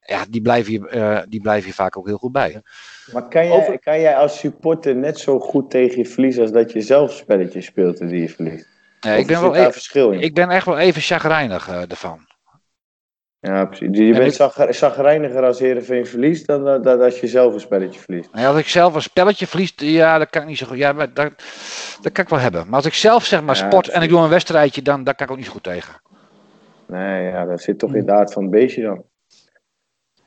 [0.00, 2.62] ja, die blijven je, eh, die blijven je vaak ook heel goed bij.
[3.12, 6.72] Maar kan jij, kan jij als supporter net zo goed tegen je verliezen als dat
[6.72, 8.68] je zelf spelletjes speelt en die je verliest?
[9.00, 10.20] Nee, ik ben wel even, verschil in?
[10.20, 12.28] ik ben echt wel even chagrijnig eh, ervan.
[13.40, 13.98] Ja, precies.
[13.98, 17.60] Je En bent ik- zagrijniger als Heerenveen verliest dan, dan, dan als je zelf een
[17.60, 18.28] spelletje verliest.
[18.32, 20.76] Als ik zelf een spelletje verlies, ja, dat kan ik niet zo goed.
[20.76, 21.32] Ja, maar dat,
[22.00, 22.64] dat kan ik wel hebben.
[22.66, 25.14] Maar als ik zelf zeg maar Ja, sport en ik doe een wedstrijdje, dan daar
[25.14, 26.00] kan ik ook niet zo goed tegen.
[26.86, 29.04] Nee, ja, dat zit toch in de aard van het beestje dan.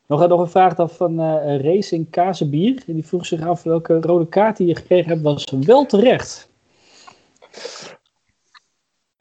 [0.07, 2.83] Nog, nog een vraag dan van eh Racing Kazenbier.
[2.85, 6.49] Die vroeg zich af welke rode kaart die je gekregen hebt, was wel terecht.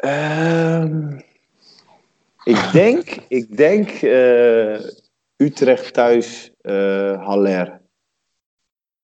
[0.03, 1.19] Ehm,
[2.45, 4.81] ik denk, ik denk eh,
[5.37, 7.81] Utrecht thuis, eh Haller.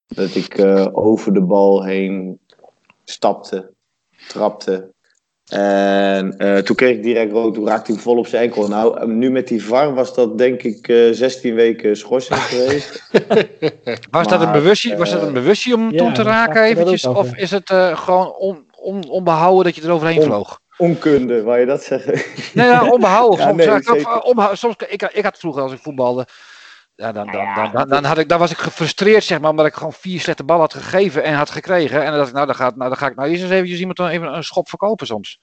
[0.07, 2.41] Dat ik eh, over de bal heen
[3.05, 3.73] stapte,
[4.29, 4.93] trapte.
[5.49, 8.69] En toen kreeg ik direct rood, toen raakte hij vol op zijn enkel.
[8.69, 13.09] Nou, nu met die VAR was dat denk ik eh 16 weken schorsing geweest.
[14.11, 17.07] Was, dat, een Maar, bewustzijn, was dat een bewustzijn om ja, toen te raken eventjes?
[17.07, 20.61] Of is het gewoon on, on, onbehouden dat je er overheen On- vloog?
[20.79, 22.13] Onkunde, wou je dat zeggen?
[22.55, 23.39] Nee, ja, onbehouden.
[23.39, 24.59] Ja, soms, nee, raak ik eh, onbehouden.
[24.59, 26.27] soms, ik, ik had vroeger als ik voetbalde,
[26.95, 29.67] ja, dan, dan, dan, dan, dan, had ik, dan was ik gefrustreerd, zeg maar, omdat
[29.67, 31.99] ik gewoon vier slechte ballen had gegeven en had gekregen.
[32.05, 33.79] En dan dacht ik, nou, dan, gaat, nou, dan ga ik nou eerst eens eventjes
[33.79, 35.41] iemand dan even een schop verkopen soms.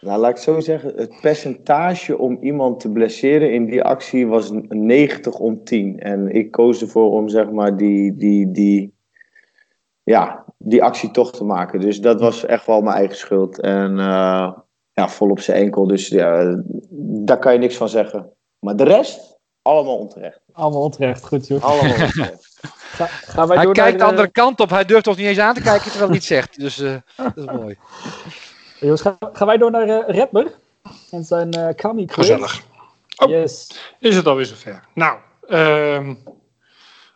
[0.00, 4.50] Nou, laat ik zo zeggen, het percentage om iemand te blesseren in die actie was
[4.52, 6.00] n- 90 om 10.
[6.00, 8.94] En ik koos ervoor om zeg maar die, die, die,
[10.02, 11.80] ja, die actie toch te maken.
[11.80, 13.60] Dus dat was echt wel mijn eigen schuld.
[13.60, 14.52] En eh,
[15.00, 15.86] ja, vol op zijn enkel.
[15.86, 16.62] Dus ja,
[17.24, 18.32] daar kan je niks van zeggen.
[18.58, 20.40] Maar de rest, allemaal onterecht.
[20.52, 21.62] Allemaal onterecht, goed joh.
[21.62, 22.58] Allemaal onterecht.
[22.72, 24.70] Ga, gaan wij Hij door kijkt de eh, andere kant op.
[24.70, 26.58] Hij durft toch niet eens aan te kijken terwijl hij het zegt.
[26.58, 27.78] Dus eh, dat is mooi.
[28.80, 30.54] jongens, gaan, gaan wij door naar eh Redmer
[31.10, 32.08] en zijn eh Kami.
[32.08, 32.62] Gezellig.
[33.16, 33.28] Oh.
[33.28, 33.68] Yes.
[33.98, 34.84] Is het alweer zover?
[34.94, 35.18] Nou,
[35.48, 36.14] ehm,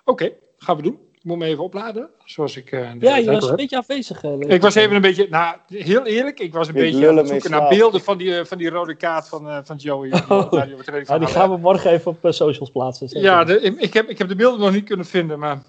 [0.05, 0.99] oké, gaan we doen.
[1.23, 2.71] Ik moet me even opladen, zoals ik...
[2.73, 4.23] eh, Ja, je was een beetje afwezig.
[4.23, 7.29] eh, Ik was even een beetje, nou, heel eerlijk, ik was een beetje aan het
[7.29, 10.13] zoeken naar beelden van die, eh, van die rode kaart van, eh, van Joey.
[10.29, 10.53] Oh.
[11.05, 13.09] van die gaan we morgen even op socials plaatsen.
[13.09, 13.25] zeker.
[13.29, 15.63] Ja, de, ik, heb, ik heb de beelden nog niet kunnen vinden, maar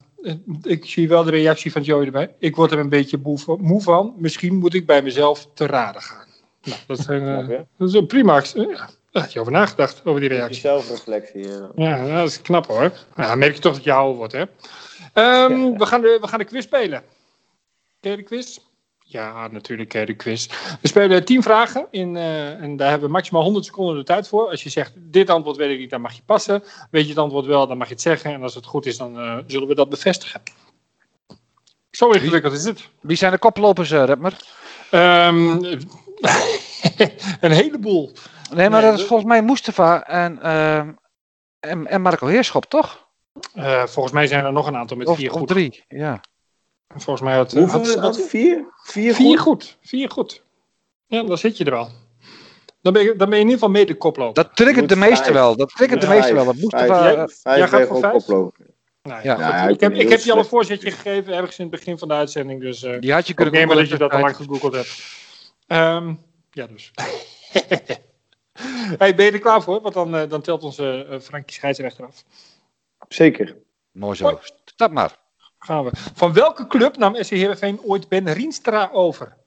[0.63, 2.35] ik zie wel de reactie van Joey erbij.
[2.39, 3.57] Ik word er een beetje moe van.
[3.61, 4.13] moe van.
[4.17, 6.27] Misschien moet ik bij mezelf te raden gaan.
[6.63, 7.47] Nou, dat, zijn,
[7.77, 8.43] dat is een prima.
[8.53, 8.63] Ja,
[9.11, 10.61] daar had je over nagedacht, over die Die reactie.
[10.61, 11.47] zelfreflectie.
[11.75, 12.91] Ja, dat is knap hoor.
[13.15, 14.43] Nou, dan merk je toch dat je ouder wordt, hè?
[15.13, 17.03] Ehm, we, gaan de, we gaan de quiz spelen.
[17.99, 18.57] Ken je de quiz?
[19.11, 20.47] Ja, natuurlijk ken je de quiz.
[20.81, 24.27] We spelen 10 vragen in, eh, en daar hebben we maximaal 100 seconden de tijd
[24.27, 24.49] voor.
[24.49, 26.63] Als je zegt, dit antwoord weet ik niet, dan mag je passen.
[26.91, 28.33] Weet je het antwoord wel, dan mag je het zeggen.
[28.33, 30.41] En als het goed is, dan eh, zullen we dat bevestigen.
[31.91, 32.89] Zo ingewikkeld is het.
[33.01, 34.37] Wie zijn de koplopers, eh Redmer?
[34.91, 35.49] Ehm,
[37.39, 38.11] een heleboel.
[38.51, 40.91] Nee, maar Nee, dat is volgens mij Mustafa en, ehm,
[41.59, 43.07] en, en Marco Heerschop, toch?
[43.53, 45.47] Eh, volgens mij zijn er nog een aantal met Of, vier of goed.
[45.47, 46.21] drie, ja.
[46.87, 47.79] Volgens mij had, Hoeveel?
[47.79, 48.65] had- Wat, vier?
[48.83, 49.39] Vier, Vier goed?
[49.39, 49.77] goed.
[49.81, 50.43] Vier goed.
[51.07, 51.89] Ja, dan zit je er al.
[52.81, 54.43] Dan ben je, dan ben je in ieder geval mee de koploper.
[54.43, 55.35] Dat triggert de meeste vijf.
[55.35, 55.55] wel.
[55.55, 56.45] Dat triggert de Ja, meeste wel.
[56.45, 58.25] Dat Jij- eh, Vijf Jij gaat ben voor gewoon vijf?
[58.25, 58.65] koploper.
[59.03, 59.39] Nou, Ja.
[59.39, 62.07] Ja, ik, heb, ik heb je al een voorzetje gegeven ergens in het begin van
[62.07, 62.61] de uitzending.
[62.61, 64.35] Dus eh die had je ik kunnen neem maar dat je googlen dat al lang
[64.35, 65.03] gegoogeld hebt.
[65.67, 66.13] Ehm,
[66.51, 66.91] ja, dus.
[68.97, 69.81] hey, ben je er klaar voor?
[69.81, 72.23] Want dan, dan telt onze uh, Frankie scheidsrechter af.
[73.13, 73.57] Zeker.
[73.91, 74.39] Mooi zo.
[74.65, 75.17] Stap maar.
[75.59, 75.91] Gaan we.
[75.93, 79.37] Van welke club nam SC Heerenveen ooit Ben Rienstra over?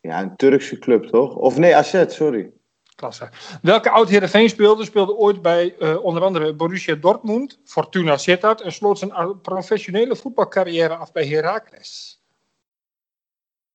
[0.00, 1.34] Ja, een Turkse club, toch?
[1.34, 2.52] Of nee, AZ, sorry.
[2.94, 3.28] Klasse.
[3.62, 8.72] Welke oud Heerenveen speelde speelde ooit bij eh, onder andere Borussia Dortmund, Fortuna Sittard en
[8.72, 12.22] sloot zijn professionele voetbalcarrière af bij Heracles?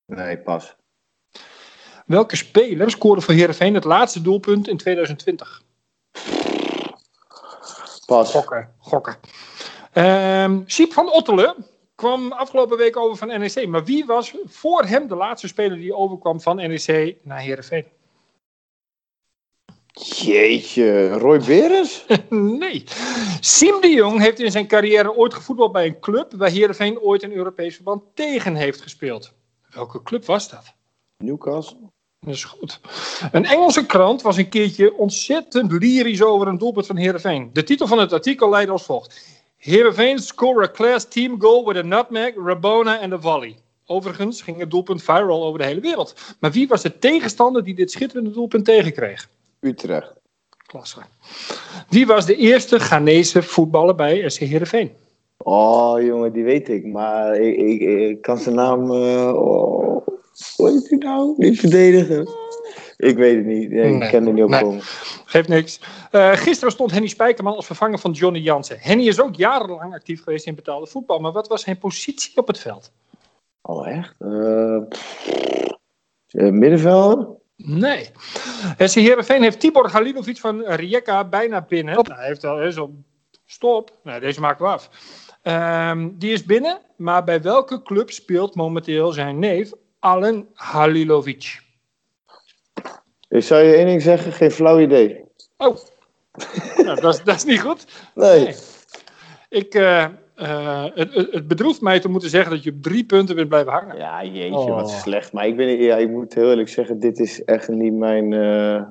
[0.06, 0.76] Nee, pas.
[2.06, 5.64] Welke speler scoorde voor Heerenveen het laatste doelpunt in 2020?
[8.06, 8.32] Pas.
[8.32, 8.74] Gokken.
[8.78, 9.16] Gokken.
[9.92, 13.68] Ehm Siep van Ottelen kwam afgelopen week over van NEC.
[13.68, 17.86] Maar wie was voor hem de laatste speler die overkwam van NEC naar Heerenveen?
[19.92, 22.06] Jeetje, Roy Berens?
[22.30, 22.84] nee.
[23.40, 27.24] Siem de Jong heeft in zijn carrière ooit gevoetbald bij een club waar Heerenveen ooit
[27.24, 29.34] een Europees verband tegen heeft gespeeld.
[29.70, 30.74] Welke club was dat?
[31.18, 31.94] Newcastle?
[32.26, 32.80] Dat is goed.
[33.32, 37.50] Een Engelse krant was een keertje ontzettend lyrisch over een doelpunt van Heerenveen.
[37.54, 39.40] De titel van het artikel leidde als volgt.
[39.58, 43.56] Heerenveen score a class team goal with a nutmeg, Rabona en a volley.
[43.86, 46.36] Overigens ging het doelpunt viral over de hele wereld.
[46.40, 49.30] Maar wie was de tegenstander die dit schitterende doelpunt tegenkreeg?
[49.60, 50.14] Utrecht.
[50.66, 51.00] Klasse.
[51.90, 54.92] Wie was de eerste Ghanese voetballer bij SC Heerenveen?
[55.38, 56.86] Oh, jongen, die weet ik.
[56.86, 58.92] Maar ik, ik, ik kan zijn naam...
[58.92, 60.08] eh, oh,
[60.56, 61.34] hoe heet hij nou?
[61.38, 62.30] Niet verdedigen.
[62.98, 63.70] Ik weet het niet.
[63.70, 64.02] Nee, Nee.
[64.02, 64.62] Ik ken er niet op Nee.
[64.62, 64.82] komen.
[65.26, 65.80] Geeft niks.
[66.12, 68.78] Eh, gisteren stond Henny Spijkerman als vervanger van Johnny Jansen.
[68.80, 71.20] Henny is ook jarenlang actief geweest in betaalde voetbal.
[71.20, 72.92] Maar wat was zijn positie op het veld?
[73.62, 74.16] Oh, echt?
[74.20, 74.76] Eh,
[76.28, 77.28] eh, middenvelder?
[77.56, 78.10] Nee.
[78.78, 81.94] SC Heerenveen heeft Tibor Halilovic van Rijeka bijna binnen.
[81.94, 82.92] Nou, hij heeft al op
[83.46, 83.92] stop.
[84.04, 84.90] Nee, deze maken we af.
[85.42, 89.72] Ehm, die is binnen, maar bij welke club speelt momenteel zijn neef
[90.06, 91.60] Alen Halilovic?
[93.30, 95.24] Ik zou je één ding zeggen, geen flauw idee.
[95.58, 95.76] Oh,
[96.78, 97.86] nou, dat, is, dat is niet goed.
[98.16, 98.44] Nee.
[98.44, 98.56] Nee.
[99.50, 100.04] Ik, eh,
[100.36, 103.72] eh, het, het, bedroeft mij te moeten zeggen dat je op drie punten bent blijven
[103.72, 103.98] hangen.
[103.98, 104.76] Ja, jeetje, Oh.
[104.76, 105.34] wat slecht.
[105.34, 108.34] Maar ik, ben, ja, ik moet heel eerlijk zeggen, dit is echt niet mijn...
[108.34, 108.82] eh,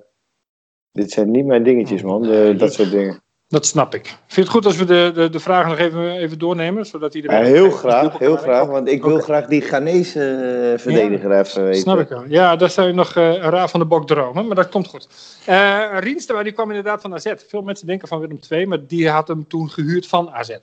[0.93, 2.23] dit zijn niet mijn dingetjes, man.
[2.23, 3.23] De- dat soort dingen.
[3.55, 4.07] Dat snap ik.
[4.07, 6.87] Vind je het goed als we de, de, de vragen nog even, even doornemen?
[6.87, 8.67] Zodat Ja, iedereen heel graag, heel graag.
[8.67, 11.81] Want ik wil graag die Ghanese eh, verdediger even weten.
[11.81, 12.25] Snap ik wel.
[12.29, 14.89] Ja, daar zou je nog eh, een raar van de bok dromen, maar dat komt
[14.89, 15.09] goed.
[15.47, 17.33] Eh Rienstra, die kwam inderdaad van AZ.
[17.49, 20.57] Veel mensen denken van Willem II, maar die had hem toen gehuurd van AZ.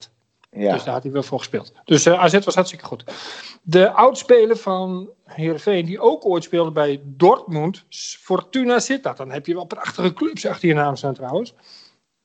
[0.52, 0.74] Ja.
[0.74, 1.74] Dus daar had hij wel voor gespeeld.
[1.86, 3.04] Dus eh, AZ was hartstikke goed.
[3.62, 7.84] De oudspeler van Heerenveen, die ook ooit speelde bij Dortmund,
[8.20, 9.18] Fortuna Sittard.
[9.18, 11.54] Dan heb je wel prachtige clubs achter je naam staan trouwens.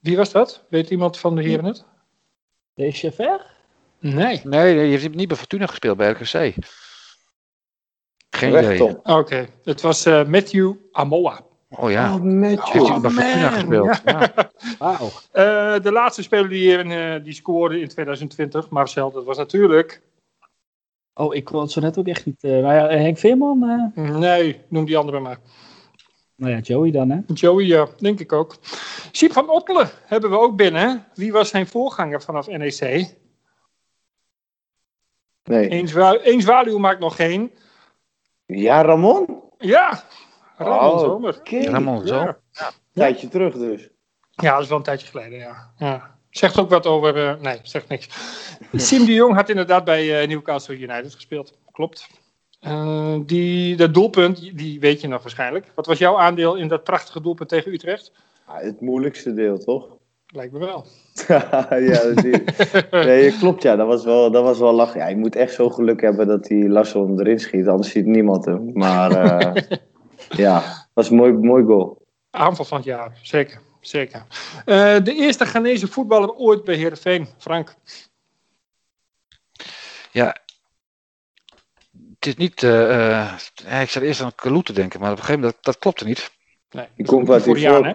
[0.07, 0.65] Wie was dat?
[0.69, 1.85] Weet iemand van de heren het?
[2.75, 3.47] De Chever?
[4.01, 4.41] Nee.
[4.45, 6.55] Nee, je hebt niet bij Fortuna gespeeld, bij RKC.
[8.31, 9.03] Geen idee.
[9.03, 11.41] Oké, het was eh, Matthew Amoa.
[11.69, 12.15] Oh ja.
[12.15, 14.03] Oh, Heeft hij Oh, bij Fortuna man, gespeeld?
[14.05, 14.33] Ja.
[15.33, 20.03] Eh, de laatste speler die, eh, die scoorde in 2020, Marcel, dat was natuurlijk
[21.15, 22.45] Oh, ik kon het zo net ook echt niet.
[22.45, 23.93] eh nou ja, Henk Veerman.
[23.95, 25.39] eh, Nee, noem die andere maar.
[26.37, 27.19] Nou ja, Joey dan, hè?
[27.35, 28.57] Joey, ja, denk ik ook.
[29.13, 31.07] Siep van Ottelen hebben we ook binnen.
[31.15, 33.15] Wie was zijn voorganger vanaf NEC?
[35.45, 35.73] Nee.
[35.73, 37.53] Eén zwa- één zwaluw maakt nog geen.
[38.47, 39.43] Ja, Ramon?
[39.59, 40.05] Ja,
[40.57, 41.41] Ramon Oh, Zomer.
[41.51, 42.15] Ramon, zo.
[42.15, 42.39] Ja.
[42.93, 43.89] Tijdje terug dus.
[44.31, 45.73] ja, dat is wel een tijdje geleden, ja.
[45.79, 46.15] ja.
[46.31, 47.29] Zegt ook wat over...
[47.29, 48.09] eh, nee, zegt niks.
[48.73, 51.59] Siem de Jong had inderdaad bij eh, Newcastle United gespeeld.
[51.73, 52.09] Klopt.
[52.61, 55.67] Eh, die, dat doelpunt, die- die weet je nog waarschijnlijk.
[55.75, 58.13] Wat was jouw aandeel in dat prachtige doelpunt tegen Utrecht?
[58.47, 59.89] Ja, het moeilijkste deel, toch?
[60.27, 60.87] Lijkt me wel.
[61.29, 62.91] ja, dat zie ik.
[62.91, 63.77] nee, klopt ja.
[63.77, 65.01] Dat was wel, dat was wel lachen.
[65.01, 68.45] Ja, je moet echt zo geluk hebben dat die Larsson erin schiet, anders ziet niemand
[68.45, 68.71] hem.
[68.75, 69.63] Maar eh,
[70.45, 72.05] ja, was een mooi, mooi goal.
[72.31, 73.61] Aanval van het jaar, zeker.
[73.81, 74.27] zeker.
[74.65, 77.75] Eh, de eerste Ghanese voetballer ooit bij Heerenveen, Frank.
[80.13, 80.37] Ja.
[82.27, 82.63] Het is niet.
[82.63, 85.59] eh, eh, ja, ik zat eerst aan Kalou te denken, maar op een gegeven moment
[85.65, 86.31] dat, dat klopte niet.
[86.71, 87.59] Nee, Die komt uit die.
[87.59, 87.93] Ja.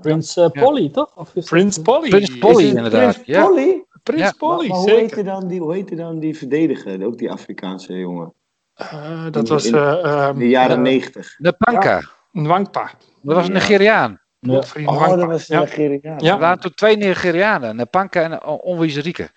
[0.00, 1.16] Prins eh, Polly, toch?
[1.16, 2.08] Of is Prins Polly.
[2.08, 3.12] Prins Polly, inderdaad.
[3.12, 3.46] Prins Ja.
[3.46, 3.84] Polly?
[4.02, 4.32] Prins Ja.
[4.38, 5.00] Polly, Maar hoe zeker.
[5.02, 7.06] heette, dan die, hoe heette dan die verdediger?
[7.06, 8.34] Ook die Afrikaanse jongen.
[8.74, 11.34] Eh, dat In- was in eh, ehm, In de jaren negentig.
[11.38, 12.02] Nepanka.
[12.32, 12.90] Nwangpa.
[13.22, 13.58] Dat was een Ja.
[13.58, 14.20] Nigeriaan.
[14.52, 14.62] Ja.
[14.62, 15.60] Vriend Oh, dat was de ja.
[15.60, 16.18] Nigeriaan.
[16.18, 16.32] Ja.
[16.32, 19.30] Er waren toen twee Nigerianen, Nepanka en Onwizerike.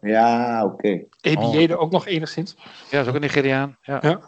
[0.00, 1.00] Ja, oké.
[1.20, 2.54] Ebiede ook nog enigszins.
[2.56, 3.76] Ja, dat is ook een Nigeriaan.
[3.82, 3.98] Ja.
[4.02, 4.20] Ja.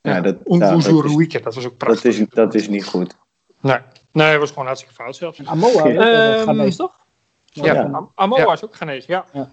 [0.00, 2.18] Ja, dat, ja, dat, is, dat was ook dat, prachtig.
[2.18, 3.16] is, dat is niet goed.
[3.60, 3.76] Nee.
[4.12, 5.38] nee, dat was gewoon hartstikke fout zelfs.
[5.38, 5.94] En Amoa, Ja.
[5.94, 6.98] uh, Ehm, Ghanese, toch?
[7.44, 7.74] Ja.
[7.74, 7.82] Ja.
[7.92, 8.52] Am- Amoa Ja.
[8.52, 9.24] is ook Ghanese, ja.
[9.32, 9.50] Ja.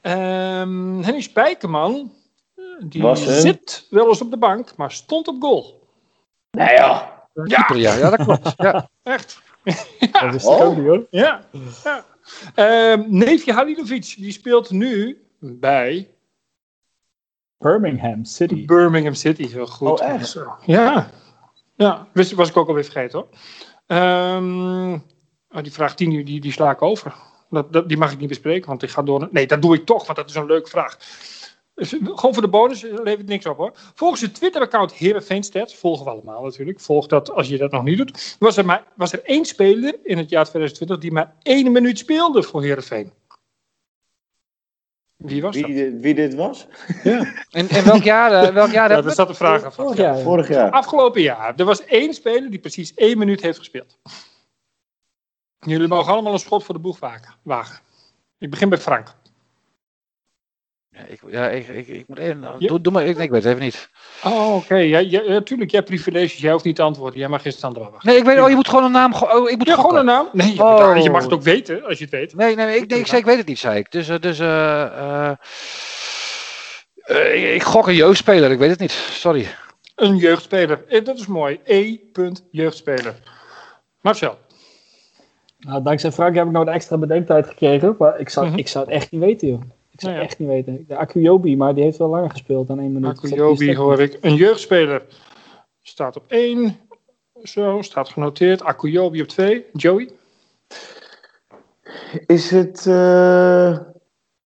[0.00, 2.12] Ehm, Henny Spijkerman,
[2.54, 5.88] eh, die zit wel eens op de bank, maar stond op goal.
[6.50, 7.19] Nou ja.
[7.44, 7.66] Ja.
[7.74, 8.52] ja, dat klopt.
[8.56, 8.88] Ja.
[9.02, 9.40] Echt.
[10.10, 10.60] Dat is Oh.
[10.60, 11.06] ook niet, hoor.
[11.10, 11.44] Ja.
[11.84, 12.04] ja.
[12.54, 16.08] Ehm, neefje Halilovic, die speelt nu bij
[17.58, 18.64] Birmingham City.
[18.64, 19.48] Birmingham City.
[19.48, 20.00] Heel goed.
[20.00, 20.28] Oh, echt?
[20.28, 20.54] Zo.
[20.66, 21.10] Ja.
[21.76, 23.28] Ja, wist, was ik ook alweer vergeten hoor.
[23.86, 24.92] Ehm,
[25.50, 27.14] oh, die vraag 10, die, die sla ik over.
[27.50, 29.28] Dat, dat, die mag ik niet bespreken, want ik ga door.
[29.30, 30.96] Nee, dat doe ik toch, want dat is een leuke vraag.
[31.86, 33.72] Gewoon voor de bonus eh, levert niks op hoor.
[33.94, 37.96] Volgens het Twitter-account Heerenveenstats, volgen we allemaal natuurlijk, volg dat als je dat nog niet
[37.98, 41.72] doet, was er, maar, was er één speler in het jaar 2020 die maar één
[41.72, 43.12] minuut speelde voor Heerenveen.
[45.16, 45.72] Wie was Wie, dat?
[45.74, 46.66] dit- wie dit was?
[47.50, 49.10] En, en welk jaar, eh, welk jaar Ja, we?
[49.10, 49.72] staat de vraag aan.
[49.72, 50.16] Vorig jaar.
[50.16, 50.22] ja.
[50.22, 50.70] Vorig jaar.
[50.70, 51.54] Afgelopen jaar.
[51.56, 53.98] Er was één speler die precies één minuut heeft gespeeld.
[55.58, 57.34] Jullie mogen allemaal een schot voor de boeg wagen.
[57.42, 57.80] wagen.
[58.38, 59.14] Ik begin bij Frank.
[61.00, 62.40] Ja, ik, ja, ik, ik, ik moet even.
[62.58, 62.66] Ja.
[62.68, 63.88] Doe, doe maar, ik, ik weet het even niet.
[64.24, 64.74] Oh, oké.
[64.74, 66.38] Ja, ja, ja, tuurlijk, jij hebt privileges.
[66.40, 67.18] Jij hoeft niet te antwoorden.
[67.18, 68.08] Jij mag geen standaard wachten.
[68.10, 68.40] Nee, ik weet.
[68.40, 69.12] Oh, je moet gewoon een naam.
[69.14, 70.28] Oh, ik moet Ja, gewoon een naam.
[70.32, 71.02] Nee, je, Oh.
[71.02, 72.34] je mag het ook weten als je het weet.
[72.34, 73.92] Nee, nee, nee, ik, nee, ik zei ik weet het niet, zei ik.
[73.92, 75.32] Dus, eh, dus eh, eh,
[77.02, 78.92] eh, ik, ik gok een jeugdspeler, ik weet het niet.
[79.10, 79.46] Sorry.
[79.94, 80.84] Een jeugdspeler.
[81.04, 81.60] Dat is mooi.
[81.64, 81.96] E.
[82.12, 83.14] punt jeugdspeler.
[84.00, 84.38] Marcel.
[85.58, 87.94] Nou, dankzij Frank heb ik nou een extra bedenktijd gekregen.
[87.98, 88.58] Maar ik zou, Mhm.
[88.58, 89.60] ik zou het echt niet weten, joh.
[90.00, 90.44] Ik zou Nou het ja.
[90.44, 90.84] echt niet weten.
[90.88, 93.10] De Akuyobi, maar die heeft wel langer gespeeld dan één minuut.
[93.10, 94.18] Akuyobi hoor ik.
[94.20, 95.02] Een jeugdspeler
[95.82, 96.80] staat op 1.
[97.42, 98.62] Zo, staat genoteerd.
[98.62, 99.64] Akuyobi op 2.
[99.72, 100.10] Joey.
[102.26, 103.78] Is het eh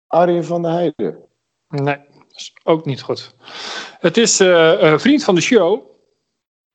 [0.07, 1.19] Arjen van der Heijden?
[1.69, 3.35] Nee, dat is ook niet goed.
[4.01, 5.83] Het is eh, een vriend van de show,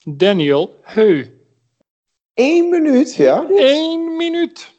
[0.03, 1.39] Daniel Heu.
[2.33, 3.45] Eén minuut, ja?
[3.49, 4.71] Eén minuut.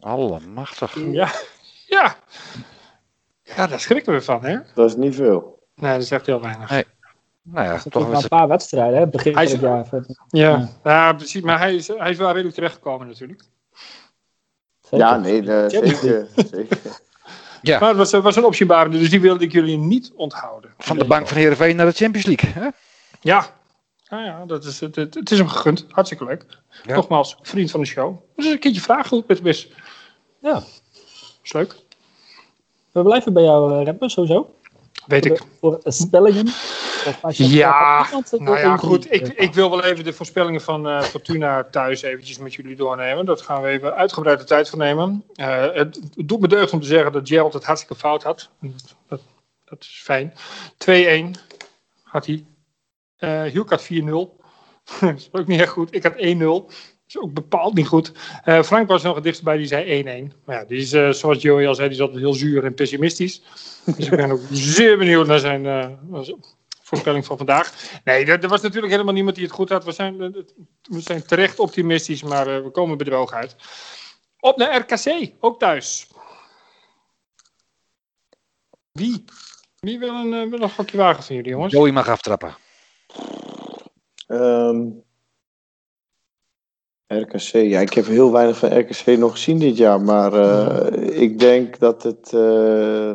[0.00, 0.96] Allemachtig.
[1.10, 1.32] Ja,
[1.86, 2.16] ja.
[3.44, 4.58] Ja, daar schrikken we van, hè?
[4.74, 5.62] Dat is niet veel.
[5.74, 6.70] Nee, dat is echt heel weinig.
[6.70, 6.84] Nee.
[7.42, 9.06] Nou ja, toch een paar wedstrijden, hè?
[9.06, 9.88] Begin van het jaar.
[10.28, 11.42] Ja, ja precies.
[11.42, 13.42] Maar hij is, hij is wel redelijk terechtgekomen natuurlijk.
[14.90, 16.28] Ja, nee, eh, zeker.
[16.34, 16.78] zeker.
[17.62, 17.78] Ja.
[17.78, 20.74] Maar het was, was een optiebarende, dus die wilde ik jullie niet onthouden.
[20.78, 22.50] van de bank van Heerenveen naar de Champions League.
[22.52, 22.68] Hè?
[23.20, 23.46] Ja,
[24.02, 25.86] ja, ja dat is, het, het, het is hem gegund.
[25.88, 26.46] Hartstikke leuk.
[26.82, 26.94] Ja.
[26.94, 28.16] Nogmaals, vriend van de show.
[28.36, 29.72] Dus een keertje vragen goed met Wis.
[30.40, 30.62] Ja.
[31.42, 31.76] Is leuk.
[32.94, 34.54] We blijven bij jou, uh, rapper, sowieso.
[35.06, 35.38] Weet ik.
[35.38, 36.46] Voor, voor eh, spellingen.
[37.30, 39.12] Ja, eh, Nou ja, goed.
[39.12, 42.76] Ik, eh, ik wil wel even de voorspellingen van eh, Fortuna thuis eventjes met jullie
[42.76, 43.26] doornemen.
[43.26, 45.24] Dat gaan we even uitgebreid de tijd voor nemen.
[45.34, 48.50] Eh, het, het doet me deugd om te zeggen dat Gerald het hartstikke fout had.
[49.08, 49.20] Dat,
[49.64, 50.32] dat is fijn.
[50.78, 51.40] 2-1
[52.02, 52.44] had hij.
[53.16, 53.86] Eh Hielk had 4-0.
[55.00, 55.94] dat is ook niet echt goed.
[55.94, 56.74] Ik had 1-0.
[57.06, 58.12] Dat is ook bepaald niet goed.
[58.44, 60.32] Eh, Frank was nog het dichtst bij, die zei 1-1.
[60.44, 62.74] Maar ja, die is, eh, zoals Joey al zei, die is altijd heel zuur en
[62.74, 63.42] pessimistisch.
[63.84, 64.40] Dus ik ben ook
[64.76, 65.88] zeer benieuwd naar zijn eh,
[66.84, 68.00] voorspelling van vandaag.
[68.04, 69.84] Nee, er, er was natuurlijk helemaal niemand die het goed had.
[69.84, 70.42] We zijn, eh,
[70.82, 73.56] we zijn terecht optimistisch, maar eh, we komen bedroog uit.
[74.40, 76.08] Op naar RKC, ook thuis.
[78.92, 79.24] Wie
[79.80, 81.72] Wie wil een, eh, wil een gokje wagen van jullie, jongens?
[81.72, 82.56] Joey mag aftrappen.
[84.26, 84.90] Ehm,
[87.20, 91.38] RKC, ja, ik heb heel weinig van RKC nog gezien dit jaar, maar eh, ik
[91.38, 92.32] denk dat het.
[92.32, 93.12] eh,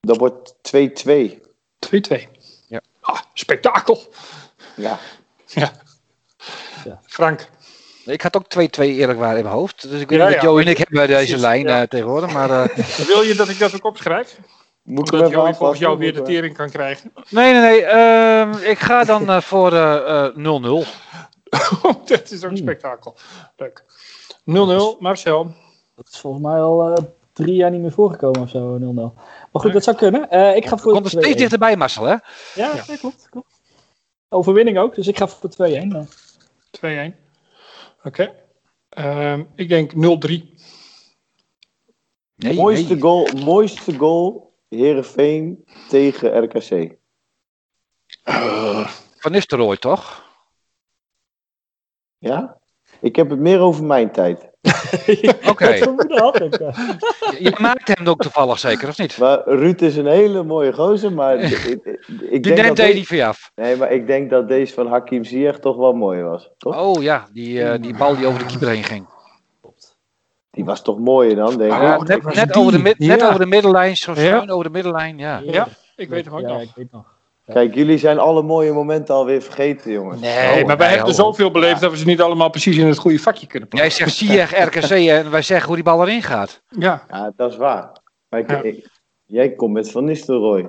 [0.00, 1.40] dat wordt 2-2.
[1.78, 2.22] 2-2.
[2.68, 2.80] Ja.
[3.00, 4.02] Ah, spektakel.
[4.76, 4.98] Ja.
[5.46, 5.72] Ja.
[6.84, 7.00] Ja.
[7.06, 7.48] Frank.
[8.04, 9.90] Ik had ook 2-2 eerlijk waar in mijn hoofd.
[9.90, 11.80] Dus ik weet Ja, niet dat ja, Joey en ik hebben deze precies, lijn ja.
[11.80, 12.32] eh, tegenwoordig.
[12.32, 12.76] Maar eh,
[13.06, 14.38] Wil je dat ik dat ook opschrijf?
[14.82, 17.12] Moet ik hem even Joey volgens jou weer de tering kan krijgen.
[17.30, 17.82] nee, nee, nee.
[17.84, 20.88] ehm, ik ga dan eh, voor eh, eh, 0-0.
[22.06, 22.56] dat is ook Hmm.
[22.56, 23.16] spektakel.
[23.56, 23.84] Leuk.
[24.44, 25.54] 0-0, Marcel.
[25.94, 29.14] Dat is volgens mij al eh, drie jaar niet meer voorgekomen of zo, 0-0.
[29.52, 30.30] Maar goed, dat zou kunnen.
[30.30, 31.36] Eh, ik ga voor Komt er steeds 2-1.
[31.38, 32.10] dichterbij, Marcel, hè?
[32.10, 32.20] Ja,
[32.54, 32.96] ja.
[32.96, 33.60] klopt, klopt.
[34.28, 35.88] Overwinning ook, dus ik ga voor 2-1.
[35.88, 36.06] dan.
[36.70, 37.16] 2-1.
[38.02, 38.34] Oké.
[38.88, 40.52] Ehm, ik denk 0-3.
[42.36, 43.02] Nee, mooiste, nee.
[43.02, 46.96] Goal, mooiste goal, Herenveen tegen RKC.
[49.18, 50.23] Van Nistelrooy, toch?
[52.28, 52.56] Ja?
[53.00, 54.50] Ik heb het meer over mijn tijd.
[55.50, 55.68] Oké.
[55.74, 55.92] Ja.
[57.38, 59.18] Je, maakt hem ook toevallig zeker, of niet?
[59.18, 62.78] Maar Ruud is een hele mooie gozer, maar ik, ik, ik Die denk dat neemt
[62.78, 63.50] hij deze, niet van je af.
[63.54, 66.50] nee, maar ik denk dat deze van Hakim Ziyech toch wel mooi was.
[66.58, 66.80] Toch?
[66.80, 69.06] Oh ja, die, eh, die bal die over de keeper heen ging.
[70.50, 71.78] Die was toch mooier dan, denk ik.
[71.80, 72.16] Ja, Oh, net,
[72.56, 73.28] over de, net Ja.
[73.28, 74.16] over de middenlijn, zo Ja.
[74.18, 75.38] schuin over de middenlijn, ja.
[75.44, 76.62] Ja, ik weet hem ook ja, nog.
[76.62, 77.13] ik weet nog.
[77.52, 80.20] Kijk, jullie zijn alle mooie momenten alweer vergeten, jongens.
[80.20, 80.30] Nee,
[80.60, 81.26] Oh, maar wij nee, hebben er oh.
[81.26, 84.04] zoveel beleefd dat we ze niet allemaal precies in het goede vakje kunnen Jij plaatsen.
[84.10, 84.90] zegt Ziyech, RKC
[85.24, 86.62] en wij zeggen hoe die bal erin gaat.
[86.68, 87.90] Ja, Ja, dat is waar.
[88.28, 88.62] Maar ik, Ja.
[88.62, 88.88] ik-
[89.24, 90.60] jij komt met Van Nistelrooy.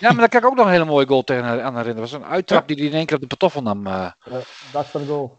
[0.00, 1.94] Ja, maar daar kan ik ook nog een hele mooie goal tegen aan herinneren.
[1.94, 3.86] Dat was een uittrap die hij in één keer op de patoffel nam.
[3.86, 4.04] eh.
[4.24, 4.32] Eh,
[4.72, 5.36] dag van de goal.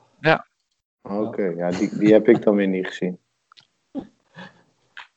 [1.02, 3.20] Oké, ja, die, die heb ik dan weer niet gezien.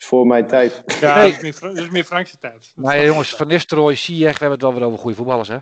[0.00, 0.82] Is voor mijn tijd.
[1.00, 1.24] ja Nee.
[1.26, 2.72] dat, is meer, Fra- dat is meer Frankse tijd.
[2.76, 5.56] Maar ja, jongens, Van Nistelrooy, Ziyech, we hebben het wel weer over goede voetballers, hè?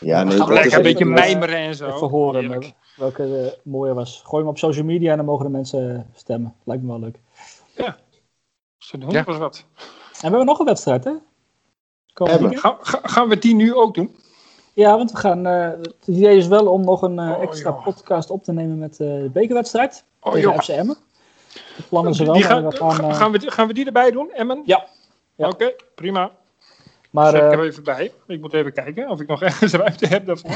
[0.00, 1.86] Ja, nee, Lekker een beetje echt- mijmeren en zo.
[1.86, 2.64] Even horen Heerlijk.
[2.64, 4.22] eh, welke eh, mooier was.
[4.24, 6.54] Gooi hem op social media en dan mogen de mensen eh, stemmen.
[6.64, 7.18] Lijkt me wel leuk.
[8.78, 9.24] Zo doen, Ja.
[9.24, 9.64] was wat.
[9.76, 9.84] En
[10.20, 11.12] we hebben nog een wedstrijd, hè?
[12.14, 14.16] Ga, ga- gaan we die nu ook doen?
[14.74, 15.46] Ja, want we gaan.
[15.46, 18.78] eh, het idee is wel om nog een eh, Oh, extra podcast op te nemen
[18.78, 20.60] met eh, de bekerwedstrijd Oh, tegen joh.
[20.60, 20.96] FC Emmen.
[21.52, 22.94] De plannen ze wel, Die gaan, we gaan.
[22.94, 24.62] ga- eh, gaan, we, die- gaan we die erbij doen, Emmen?
[24.64, 24.86] Ja.
[25.36, 25.48] Ja.
[25.48, 26.30] Oké, prima.
[27.10, 28.12] maar Zet ik eh, er even bij.
[28.26, 30.50] Ik moet even kijken of ik nog ergens ruimte heb daarvoor.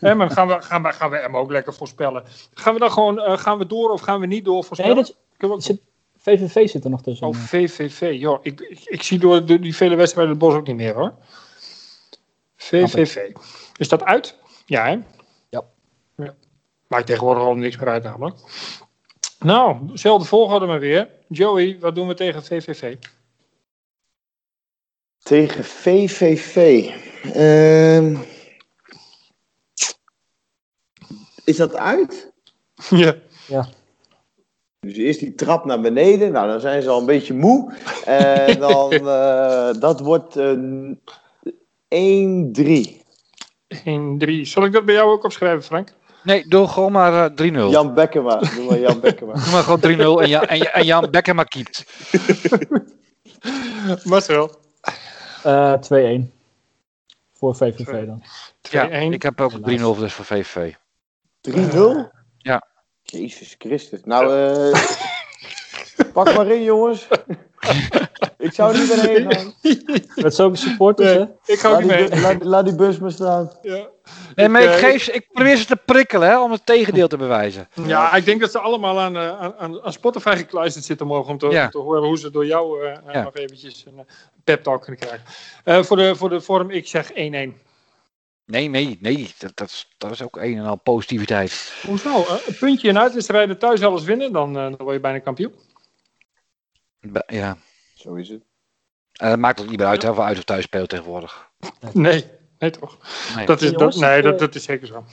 [0.00, 2.24] Emmen, gaan we, gaan, we, gaan we Emmen ook lekker voorspellen.
[2.54, 4.96] Gaan we dan gewoon eh, gaan we door of gaan we niet door nee, voorspellen?
[4.96, 5.16] dat,
[5.50, 5.80] ook- zit,
[6.16, 7.26] VVV zit er nog tussen.
[7.26, 8.16] Oh, VVV.
[8.18, 10.94] Joh, ik, ik, ik zie door de, die vele wedstrijden het bos ook niet meer
[10.94, 11.12] hoor.
[12.56, 13.16] VVV.
[13.76, 14.38] Is dat uit?
[14.66, 14.98] Ja, hè?
[15.48, 15.62] Ja.
[16.16, 16.34] ja.
[16.86, 18.36] Maakt tegenwoordig al niks meer uit namelijk.
[19.42, 21.08] Nou, dezelfde volgorde maar weer.
[21.28, 22.96] Joey, wat doen we tegen VVV?
[25.22, 26.88] Tegen VVV.
[27.34, 28.16] Ehm,
[31.44, 32.32] is dat uit?
[33.46, 33.68] Ja.
[34.80, 36.32] Dus eerst die trap naar beneden.
[36.32, 37.74] Nou, dan zijn ze al een beetje moe.
[38.04, 41.00] En dan, eh, dat wordt een
[41.88, 43.02] 1-3.
[43.84, 44.44] 1, 3.
[44.44, 45.92] Zal ik dat bij jou ook opschrijven, Frank?
[46.22, 47.54] Nee, doe gewoon maar eh, 3-0.
[47.70, 48.36] Jan Bekkema.
[48.36, 49.32] Doe maar Jan Bekkema.
[49.32, 51.84] Doe maar gewoon 3-0 en, Jan- en, en Jan Bekkema keept.
[54.04, 54.60] Marcel.
[55.42, 56.30] Eh 2-1.
[57.32, 58.22] Voor VVV dan.
[58.22, 58.70] 2-1.
[58.70, 59.58] Ja, ik heb ook 3-0
[59.98, 60.72] dus voor VVV.
[61.50, 61.54] 3-0?
[62.38, 62.66] Ja.
[63.02, 64.00] Jezus Christus.
[64.04, 64.82] Nou, eh
[66.12, 67.08] pak maar in, jongens.
[68.38, 69.52] Ik zou niet meer heen gaan.
[70.24, 71.52] Met zulke supporters, Nee, hè?
[71.52, 72.08] ik ga ook die, mee.
[72.08, 73.50] bu- laat, laat die bus maar staan.
[73.62, 73.88] Ja.
[74.34, 77.08] Nee, maar ik, eh, geef, ze- ik probeer ze te prikkelen hè, om het tegendeel
[77.08, 77.68] te bewijzen.
[77.86, 81.38] Ja, ik denk dat ze allemaal aan, eh, aan, aan, Spotify gekluisterd zitten morgen om
[81.38, 81.68] te, Ja.
[81.68, 83.22] te horen hoe ze door jou eh, Ja.
[83.22, 84.06] nog eventjes een
[84.44, 85.26] pep talk kunnen krijgen.
[85.64, 87.60] Eh, voor, de, voor de vorm, ik zeg 1-1.
[88.46, 89.34] Nee, nee, nee.
[89.38, 91.72] Dat, dat, is, dat is ook een en al positiviteit.
[91.86, 92.24] Hoezo?
[92.46, 95.54] Een puntje in uitwedstrijden thuis alles winnen, dan, dan word je bijna kampioen.
[97.26, 97.56] Ja.
[97.94, 98.42] Zo is het.
[99.12, 101.48] En dat maakt ook niet meer uit hè, of we uit of thuis spelen tegenwoordig.
[101.92, 102.24] Nee,
[102.58, 102.98] nee toch?
[103.36, 103.46] Nee.
[103.46, 105.04] Dat is, dat, Jongens, nee, eh, dat, dat is zeker zo.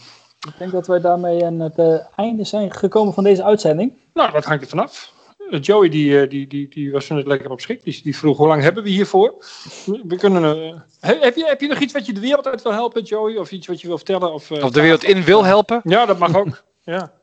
[0.47, 3.93] Ik denk dat wij daarmee aan het eh, einde zijn gekomen van deze uitzending.
[4.13, 5.13] Nou, dat hangt er vanaf.
[5.49, 7.83] Eh, Joey die, eh, die, die, die was net lekker op schik.
[7.83, 9.45] Die, die vroeg hoe lang hebben we hiervoor?
[9.85, 10.43] We kunnen.
[10.43, 13.03] eh, he- heb, je, heb je nog iets wat je de wereld uit wil helpen,
[13.03, 13.37] Joey?
[13.37, 14.33] Of iets wat je wil vertellen?
[14.33, 15.81] Of, eh, Of de wereld in wil helpen.
[15.83, 16.63] Ja, dat mag ook.
[16.83, 17.13] ja.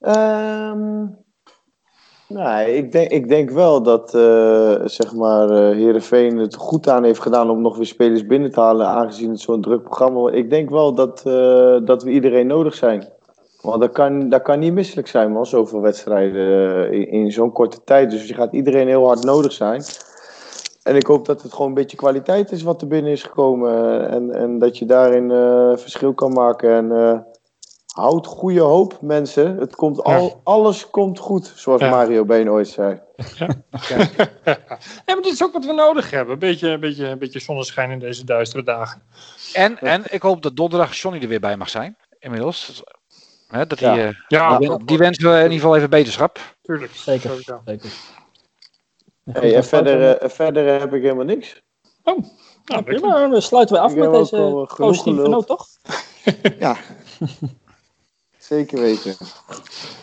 [0.00, 1.04] Ehm
[2.28, 7.04] nee, ik denk, ik denk wel dat eh zeg maar, eh Heerenveen het goed aan
[7.04, 10.38] heeft gedaan om nog weer spelers binnen te halen, aangezien het zo'n druk programma is.
[10.38, 13.08] Ik denk wel dat, eh, dat we iedereen nodig zijn.
[13.60, 17.84] Want dat kan, dat kan niet misselijk zijn, man, zoveel wedstrijden in, in zo'n korte
[17.84, 18.10] tijd.
[18.10, 19.82] Dus je gaat iedereen heel hard nodig zijn.
[20.82, 24.08] en ik hoop dat het gewoon een beetje kwaliteit is wat er binnen is gekomen.
[24.10, 26.70] En, en dat je daarin uh, verschil kan maken.
[26.70, 27.18] En uh,
[27.96, 29.56] houd goede hoop, mensen.
[29.56, 31.90] Het komt al, alles komt goed, zoals ja.
[31.90, 33.00] Mario Been ooit zei.
[33.38, 33.48] Ja.
[33.88, 34.08] ja.
[35.06, 36.32] maar dit is ook wat we nodig hebben.
[36.32, 39.02] Een beetje, een beetje, een beetje zonneschijn in deze duistere dagen.
[39.52, 41.96] En, en ik hoop dat donderdag Johnny er weer bij mag zijn.
[42.18, 42.82] Inmiddels.
[43.48, 46.56] Hè, dat die, uh, ja, die, die wensen we in ieder geval even beterschap.
[46.62, 46.92] Tuurlijk.
[46.92, 47.30] Zeker.
[47.64, 47.90] Zeker.
[49.24, 51.62] Hey, en verder, uh, verder heb ik helemaal niks.
[52.02, 52.18] Oh,
[52.64, 53.28] nou, prima.
[53.28, 55.66] Dan sluiten we af met deze positieve noot, toch?
[56.58, 56.76] ja.
[58.46, 59.16] Zeker weten.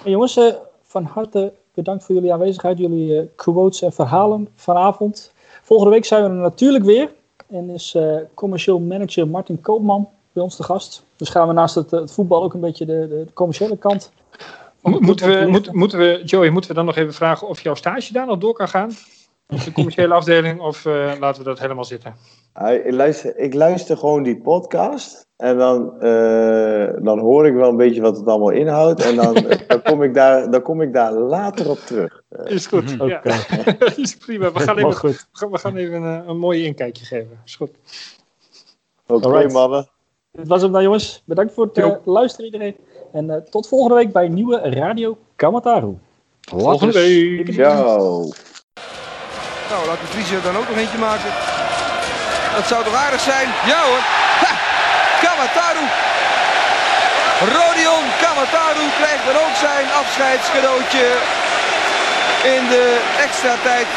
[0.01, 5.31] Hey, jongens, uh, van harte bedankt voor jullie aanwezigheid, jullie uh, quotes en verhalen vanavond.
[5.61, 7.13] Volgende week zijn we er natuurlijk weer.
[7.47, 11.03] En is uh, commercieel manager Martin Koopman bij ons te gast.
[11.15, 14.11] Dus gaan we naast het, het voetbal ook een beetje de, de commerciële kant.
[14.81, 18.13] Moeten we, moet, moeten we, Joey, moeten we dan nog even vragen of jouw stage
[18.13, 18.91] daar nog door kan gaan?
[19.47, 22.15] De commerciële afdeling of uh, laten we dat helemaal zitten?
[22.83, 27.77] Ik luister, ik luister gewoon die podcast en dan, uh, dan hoor ik wel een
[27.77, 29.33] beetje wat het allemaal inhoudt en dan,
[29.67, 32.21] dan, kom, ik daar, dan kom ik daar later op terug.
[32.43, 33.09] Is goed, okay.
[33.09, 33.31] ja.
[33.95, 34.51] is prima.
[34.51, 37.39] We gaan even, we gaan, we gaan even een, een mooi inkijkje geven.
[37.45, 37.71] Is goed.
[39.07, 39.87] Oké, okay, mannen.
[40.31, 41.23] Dit was hem dan, jongens.
[41.25, 42.75] Bedankt voor het uh, luisteren, iedereen.
[43.11, 45.97] En uh, tot volgende week bij nieuwe Radio Kamataru.
[46.41, 47.51] Volgende week.
[47.51, 48.31] Ciao.
[49.73, 51.31] Nou, laat de Vries er dan ook nog eentje maken.
[52.55, 53.47] Dat zou toch aardig zijn?
[53.65, 54.01] Ja hoor.
[54.43, 54.53] Ha!
[57.39, 61.07] Rodion Kamataru krijgt dan ook zijn afscheidscadeautje
[62.43, 63.87] in de extra tijd